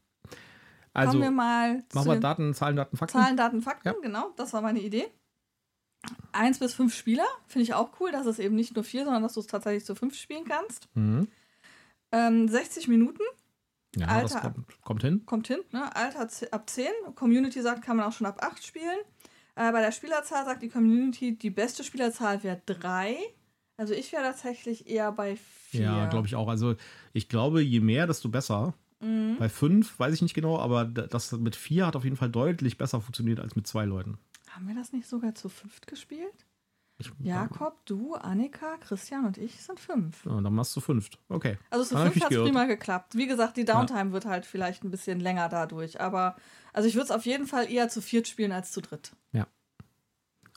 Also, 0.94 1.12
Kommen 1.12 1.24
wir 1.24 1.32
mal 1.32 1.84
machen 1.94 2.08
wir 2.12 2.20
Daten, 2.22 2.54
Zahlen, 2.54 2.78
Daten, 2.78 2.96
Fakten. 2.96 3.20
Zahlen, 3.20 3.36
Daten, 3.36 3.62
Fakten, 3.62 3.88
Ja. 3.90 3.96
genau, 4.02 4.32
das 4.38 4.54
war 4.54 4.62
meine 4.62 4.80
Idee. 4.80 5.08
Eins 6.32 6.60
bis 6.60 6.74
fünf 6.74 6.94
Spieler, 6.96 7.26
finde 7.48 7.64
ich 7.64 7.74
auch 7.74 8.00
cool, 8.00 8.12
dass 8.12 8.28
es 8.28 8.40
eben 8.40 8.56
nicht 8.56 8.76
nur 8.76 8.84
vier, 8.84 9.04
sondern 9.04 9.24
dass 9.24 9.34
du 9.34 9.40
es 9.42 9.48
tatsächlich 9.48 9.84
zu 9.86 9.96
fünf 9.96 10.16
spielen 10.16 10.46
kannst. 10.46 10.88
Mhm. 10.94 11.28
Ähm, 12.12 12.48
60 12.48 12.88
Minuten, 12.88 13.24
Ja, 13.98 14.08
Alter. 14.08 14.22
das 14.36 14.42
kommt, 14.42 14.82
kommt 14.84 15.02
hin. 15.04 15.26
kommt 15.26 15.48
hin, 15.48 15.60
ne? 15.72 15.94
Alter 15.96 16.30
ab 16.52 16.70
10. 16.70 16.88
Community 17.16 17.62
sagt, 17.62 17.82
kann 17.84 17.98
man 17.98 18.06
auch 18.06 18.14
schon 18.14 18.28
ab 18.28 18.42
8 18.42 18.64
spielen. 18.64 19.00
Äh, 19.56 19.72
bei 19.72 19.82
der 19.82 19.92
Spielerzahl 19.92 20.46
sagt 20.46 20.64
die 20.64 20.70
Community, 20.70 21.38
die 21.38 21.50
beste 21.50 21.84
Spielerzahl 21.84 22.44
wäre 22.44 22.62
3. 22.66 23.18
Also 23.78 23.94
ich 23.94 24.12
wäre 24.12 24.24
tatsächlich 24.24 24.88
eher 24.88 25.12
bei 25.12 25.38
4. 25.70 25.82
Ja, 25.82 26.06
glaube 26.08 26.28
ich 26.28 26.36
auch. 26.36 26.48
Also 26.48 26.76
ich 27.14 27.30
glaube, 27.30 27.62
je 27.62 27.80
mehr, 27.80 28.08
desto 28.08 28.30
besser. 28.30 28.74
Mhm. 29.02 29.38
Bei 29.40 29.50
fünf 29.50 30.00
weiß 30.00 30.14
ich 30.14 30.22
nicht 30.22 30.34
genau, 30.34 30.60
aber 30.60 30.86
das 30.86 31.32
mit 31.34 31.56
vier 31.56 31.86
hat 31.86 31.96
auf 31.96 32.04
jeden 32.04 32.16
Fall 32.16 32.30
deutlich 32.30 32.78
besser 32.78 33.02
funktioniert 33.02 33.40
als 33.40 33.56
mit 33.56 33.68
zwei 33.68 33.86
Leuten. 33.86 34.18
Haben 34.50 34.68
wir 34.68 34.76
das 34.76 34.94
nicht 34.94 35.08
sogar 35.08 35.36
zu 35.36 35.50
fünft 35.50 35.88
gespielt? 35.88 36.46
Ich, 36.98 37.12
Jakob, 37.20 37.86
du, 37.86 38.16
Annika, 38.16 38.78
Christian 38.78 39.26
und 39.26 39.38
ich 39.38 39.62
sind 39.62 39.82
fünf. 39.82 40.26
Ja, 40.26 40.40
dann 40.40 40.54
machst 40.54 40.74
du 40.78 40.80
fünft. 40.80 41.20
Okay. 41.28 41.58
Also 41.70 41.84
zu 41.84 41.98
fünf 41.98 42.24
hat 42.24 42.32
es 42.32 42.42
prima 42.42 42.66
geklappt. 42.66 43.16
Wie 43.16 43.28
gesagt, 43.28 43.58
die 43.58 43.66
Downtime 43.66 44.06
ja. 44.06 44.12
wird 44.14 44.26
halt 44.26 44.46
vielleicht 44.46 44.86
ein 44.86 44.92
bisschen 44.92 45.20
länger 45.20 45.50
dadurch. 45.50 46.00
Aber 46.00 46.38
also 46.72 46.88
ich 46.88 46.96
würde 46.96 47.06
es 47.06 47.12
auf 47.12 47.26
jeden 47.26 47.48
Fall 47.48 47.70
eher 47.70 47.90
zu 47.90 48.02
viert 48.02 48.30
spielen 48.30 48.54
als 48.54 48.72
zu 48.72 48.80
dritt. 48.80 49.12
Ja. 49.34 49.46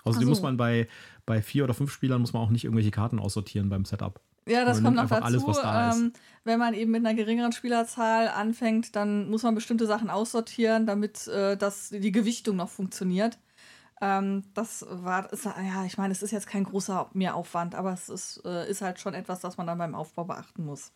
Außerdem 0.05 0.27
so. 0.27 0.31
muss 0.31 0.42
man 0.42 0.57
bei, 0.57 0.87
bei 1.27 1.42
vier 1.42 1.64
oder 1.64 1.74
fünf 1.74 1.92
Spielern 1.92 2.20
muss 2.20 2.33
man 2.33 2.42
auch 2.42 2.51
nicht 2.51 2.64
irgendwelche 2.64 2.92
Karten 2.92 3.18
aussortieren 3.18 3.68
beim 3.68 3.85
Setup. 3.85 4.20
Ja, 4.46 4.64
das 4.64 4.83
kommt 4.83 4.96
noch 4.96 5.09
dazu. 5.09 5.24
Alles, 5.24 5.44
da 5.61 5.92
ähm, 5.92 6.12
wenn 6.44 6.59
man 6.59 6.72
eben 6.72 6.90
mit 6.92 7.05
einer 7.05 7.14
geringeren 7.14 7.53
Spielerzahl 7.53 8.29
anfängt, 8.29 8.96
dann 8.96 9.29
muss 9.29 9.42
man 9.42 9.55
bestimmte 9.55 9.87
Sachen 9.87 10.09
aussortieren, 10.09 10.87
damit 10.87 11.27
äh, 11.27 11.57
das, 11.57 11.90
die 11.90 12.12
Gewichtung 12.12 12.57
noch 12.57 12.70
funktioniert. 12.70 13.38
Ähm, 14.00 14.44
das 14.54 14.87
war, 14.88 15.32
ist, 15.32 15.44
ja, 15.44 15.84
ich 15.84 15.98
meine, 15.98 16.12
es 16.12 16.22
ist 16.22 16.30
jetzt 16.30 16.46
kein 16.46 16.64
großer 16.64 17.11
Mehraufwand, 17.14 17.74
aber 17.74 17.92
es 17.92 18.08
ist, 18.08 18.42
äh, 18.44 18.70
ist 18.70 18.80
halt 18.80 19.00
schon 19.00 19.14
etwas, 19.14 19.40
das 19.40 19.56
man 19.56 19.66
dann 19.66 19.78
beim 19.78 19.94
Aufbau 19.94 20.24
beachten 20.24 20.64
muss. 20.64 20.92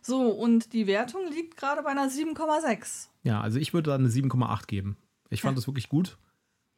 So, 0.00 0.30
und 0.30 0.72
die 0.72 0.88
Wertung 0.88 1.20
liegt 1.30 1.56
gerade 1.56 1.82
bei 1.82 1.90
einer 1.90 2.08
7,6. 2.08 3.08
Ja, 3.22 3.40
also 3.40 3.58
ich 3.58 3.72
würde 3.72 3.90
da 3.90 3.94
eine 3.94 4.08
7,8 4.08 4.66
geben. 4.66 4.96
Ich 5.30 5.42
fand 5.42 5.56
es 5.56 5.64
ja. 5.64 5.68
wirklich 5.68 5.88
gut 5.88 6.18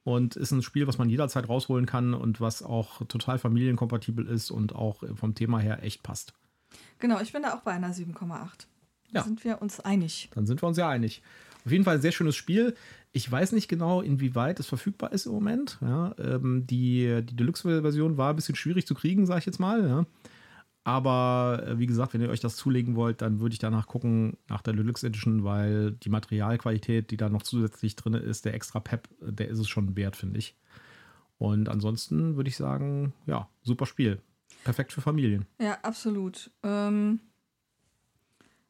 und 0.05 0.37
ist 0.37 0.51
ein 0.51 0.63
Spiel, 0.63 0.87
was 0.87 0.99
man 0.99 1.09
jederzeit 1.09 1.49
rausholen 1.49 1.87
kann 1.87 2.13
und 2.13 2.41
was 2.41 2.63
auch 2.63 3.05
total 3.07 3.39
familienkompatibel 3.39 4.27
ist 4.27 4.51
und 4.51 4.75
auch 4.75 5.03
vom 5.15 5.35
Thema 5.35 5.59
her 5.59 5.83
echt 5.83 6.03
passt. 6.03 6.35
Genau, 6.99 7.21
ich 7.21 7.33
bin 7.33 7.43
da 7.43 7.55
auch 7.55 7.63
bei 7.63 7.73
einer 7.73 7.93
7,8. 7.93 8.29
Da 8.29 9.21
ja. 9.21 9.23
sind 9.23 9.45
wir 9.45 9.63
uns 9.63 9.81
einig. 9.81 10.29
Dann 10.35 10.47
sind 10.47 10.63
wir 10.63 10.69
uns 10.69 10.77
ja 10.77 10.89
einig. 10.89 11.23
Auf 11.65 11.73
jeden 11.73 11.85
Fall 11.85 11.97
ein 11.97 12.03
sehr 12.03 12.13
schönes 12.13 12.37
Spiel. 12.37 12.75
Ich 13.17 13.31
weiß 13.31 13.53
nicht 13.53 13.69
genau, 13.69 14.01
inwieweit 14.03 14.59
es 14.59 14.67
verfügbar 14.67 15.13
ist 15.13 15.27
im 15.27 15.33
Moment. 15.33 15.79
Ja, 15.81 16.17
ähm, 16.19 16.67
die 16.67 17.23
die 17.23 17.37
Deluxe-Version 17.37 18.17
war 18.17 18.31
ein 18.31 18.37
bisschen 18.37 18.57
schwierig 18.57 18.89
zu 18.89 18.95
kriegen, 18.97 19.25
sage 19.25 19.39
ich 19.39 19.47
jetzt 19.47 19.61
mal. 19.61 19.89
Ja. 19.89 20.07
Aber 20.83 21.63
äh, 21.65 21.79
wie 21.79 21.87
gesagt, 21.87 22.13
wenn 22.13 22.21
ihr 22.21 22.29
euch 22.29 22.41
das 22.41 22.57
zulegen 22.57 22.97
wollt, 22.97 23.23
dann 23.23 23.39
würde 23.39 23.53
ich 23.53 23.61
danach 23.61 23.87
gucken 23.87 24.37
nach 24.49 24.63
der 24.63 24.75
Deluxe 24.75 25.07
Edition, 25.07 25.45
weil 25.45 25.93
die 25.93 26.09
Materialqualität, 26.09 27.13
die 27.13 27.17
da 27.17 27.29
noch 27.29 27.45
zusätzlich 27.45 27.95
drin 27.95 28.15
ist, 28.15 28.47
der 28.47 28.55
extra 28.55 28.81
Pep, 28.81 29.09
der 29.21 29.49
ist 29.49 29.61
es 29.61 29.69
schon 29.69 29.95
wert, 29.95 30.17
finde 30.17 30.41
ich. 30.41 30.57
Und 31.39 31.69
ansonsten 31.69 32.35
würde 32.35 32.49
ich 32.49 32.57
sagen, 32.57 33.13
ja, 33.27 33.49
super 33.63 33.87
Spiel. 33.87 34.21
Perfekt 34.65 34.93
für 34.93 35.03
Familien. 35.03 35.47
Ja, 35.61 35.79
absolut. 35.83 36.51
Ähm, 36.65 37.21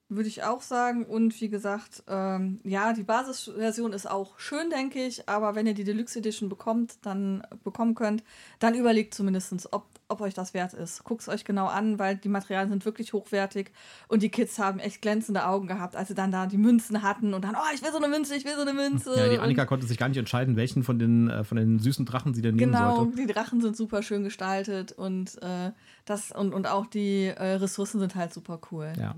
würde 0.09 0.29
ich 0.29 0.43
auch 0.43 0.63
sagen. 0.63 1.05
Und 1.05 1.41
wie 1.41 1.49
gesagt, 1.49 2.03
ähm, 2.09 2.61
ja, 2.65 2.93
die 2.93 3.03
Basisversion 3.03 3.93
ist 3.93 4.09
auch 4.09 4.39
schön, 4.39 4.71
denke 4.71 5.05
ich. 5.05 5.29
Aber 5.29 5.55
wenn 5.55 5.67
ihr 5.67 5.75
die 5.75 5.85
Deluxe 5.85 6.19
Edition 6.19 6.49
bekommt, 6.49 6.95
dann 7.03 7.43
bekommen 7.65 7.95
könnt, 7.95 8.23
dann 8.59 8.75
überlegt 8.75 9.15
zumindest, 9.15 9.73
ob, 9.73 9.87
ob 10.09 10.21
euch 10.21 10.35
das 10.35 10.53
wert 10.53 10.75
ist. 10.75 11.05
Guckt 11.05 11.23
es 11.23 11.29
euch 11.29 11.45
genau 11.45 11.67
an, 11.67 11.99
weil 11.99 12.17
die 12.17 12.29
Materialien 12.29 12.69
sind 12.69 12.85
wirklich 12.85 13.13
hochwertig. 13.15 13.73
Und 14.09 14.23
die 14.23 14.29
Kids 14.29 14.59
haben 14.59 14.79
echt 14.79 15.01
glänzende 15.01 15.47
Augen 15.47 15.67
gehabt, 15.67 15.97
als 15.97 16.09
sie 16.09 16.15
dann 16.15 16.31
da 16.31 16.47
die 16.47 16.59
Münzen 16.59 17.03
hatten 17.03 17.33
und 17.33 17.45
dann, 17.45 17.55
oh, 17.55 17.75
ich 17.75 17.83
will 17.83 17.91
so 17.91 17.99
eine 17.99 18.09
Münze, 18.09 18.35
ich 18.37 18.45
will 18.45 18.55
so 18.57 18.63
eine 18.63 18.75
Münze. 18.75 19.15
Ja, 19.17 19.29
die 19.29 19.39
Annika 19.39 19.63
und 19.63 19.69
konnte 19.69 19.87
sich 19.87 19.99
gar 19.99 20.09
nicht 20.09 20.19
entscheiden, 20.19 20.57
welchen 20.57 20.83
von 20.83 20.99
den, 20.99 21.31
äh, 21.31 21.45
von 21.45 21.57
den 21.57 21.79
süßen 21.79 22.05
Drachen 22.05 22.35
sie 22.35 22.43
denn 22.43 22.57
nehmen 22.57 22.73
genau, 22.73 22.97
sollte. 22.97 23.13
Genau, 23.13 23.27
die 23.27 23.33
Drachen 23.33 23.61
sind 23.63 23.77
super 23.77 24.03
schön 24.03 24.23
gestaltet 24.23 24.93
und, 24.93 25.41
äh, 25.43 25.73
das, 26.05 26.31
und, 26.31 26.53
und 26.53 26.67
auch 26.67 26.87
die 26.87 27.25
äh, 27.25 27.55
Ressourcen 27.55 28.01
sind 28.01 28.15
halt 28.15 28.35
super 28.35 28.61
cool. 28.71 28.93
Ja. 28.99 29.17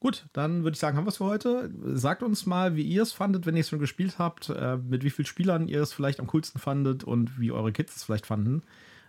Gut, 0.00 0.26
dann 0.32 0.64
würde 0.64 0.74
ich 0.74 0.80
sagen, 0.80 0.96
haben 0.96 1.04
wir 1.04 1.10
es 1.10 1.18
für 1.18 1.26
heute. 1.26 1.70
Sagt 1.82 2.22
uns 2.22 2.46
mal, 2.46 2.74
wie 2.74 2.82
ihr 2.82 3.02
es 3.02 3.12
fandet, 3.12 3.44
wenn 3.44 3.54
ihr 3.54 3.60
es 3.60 3.68
schon 3.68 3.78
gespielt 3.78 4.18
habt, 4.18 4.48
äh, 4.48 4.78
mit 4.78 5.04
wie 5.04 5.10
vielen 5.10 5.26
Spielern 5.26 5.68
ihr 5.68 5.82
es 5.82 5.92
vielleicht 5.92 6.20
am 6.20 6.26
coolsten 6.26 6.58
fandet 6.58 7.04
und 7.04 7.38
wie 7.38 7.52
eure 7.52 7.70
Kids 7.70 7.96
es 7.96 8.04
vielleicht 8.04 8.26
fanden. 8.26 8.62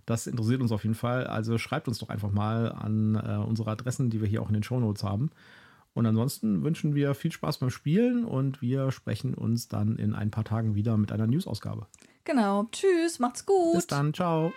Das 0.05 0.27
interessiert 0.27 0.61
uns 0.61 0.73
auf 0.73 0.83
jeden 0.83 0.95
Fall. 0.95 1.27
Also 1.27 1.57
schreibt 1.57 1.87
uns 1.87 1.99
doch 1.99 2.09
einfach 2.09 2.31
mal 2.31 2.73
an 2.73 3.15
äh, 3.15 3.37
unsere 3.37 3.71
Adressen, 3.71 4.09
die 4.09 4.19
wir 4.19 4.27
hier 4.27 4.41
auch 4.41 4.49
in 4.49 4.53
den 4.53 4.63
Shownotes 4.63 5.03
haben. 5.03 5.31
Und 5.93 6.05
ansonsten 6.05 6.63
wünschen 6.63 6.93
wir 6.93 7.13
viel 7.15 7.31
Spaß 7.31 7.59
beim 7.59 7.69
Spielen 7.69 8.25
und 8.25 8.61
wir 8.61 8.91
sprechen 8.91 9.33
uns 9.33 9.69
dann 9.69 9.97
in 9.97 10.13
ein 10.13 10.29
paar 10.31 10.43
Tagen 10.43 10.75
wieder 10.75 10.97
mit 10.97 11.13
einer 11.13 11.27
News-Ausgabe. 11.27 11.87
Genau. 12.25 12.67
Tschüss, 12.71 13.19
macht's 13.19 13.45
gut. 13.45 13.75
Bis 13.75 13.87
dann, 13.87 14.13
ciao. 14.13 14.53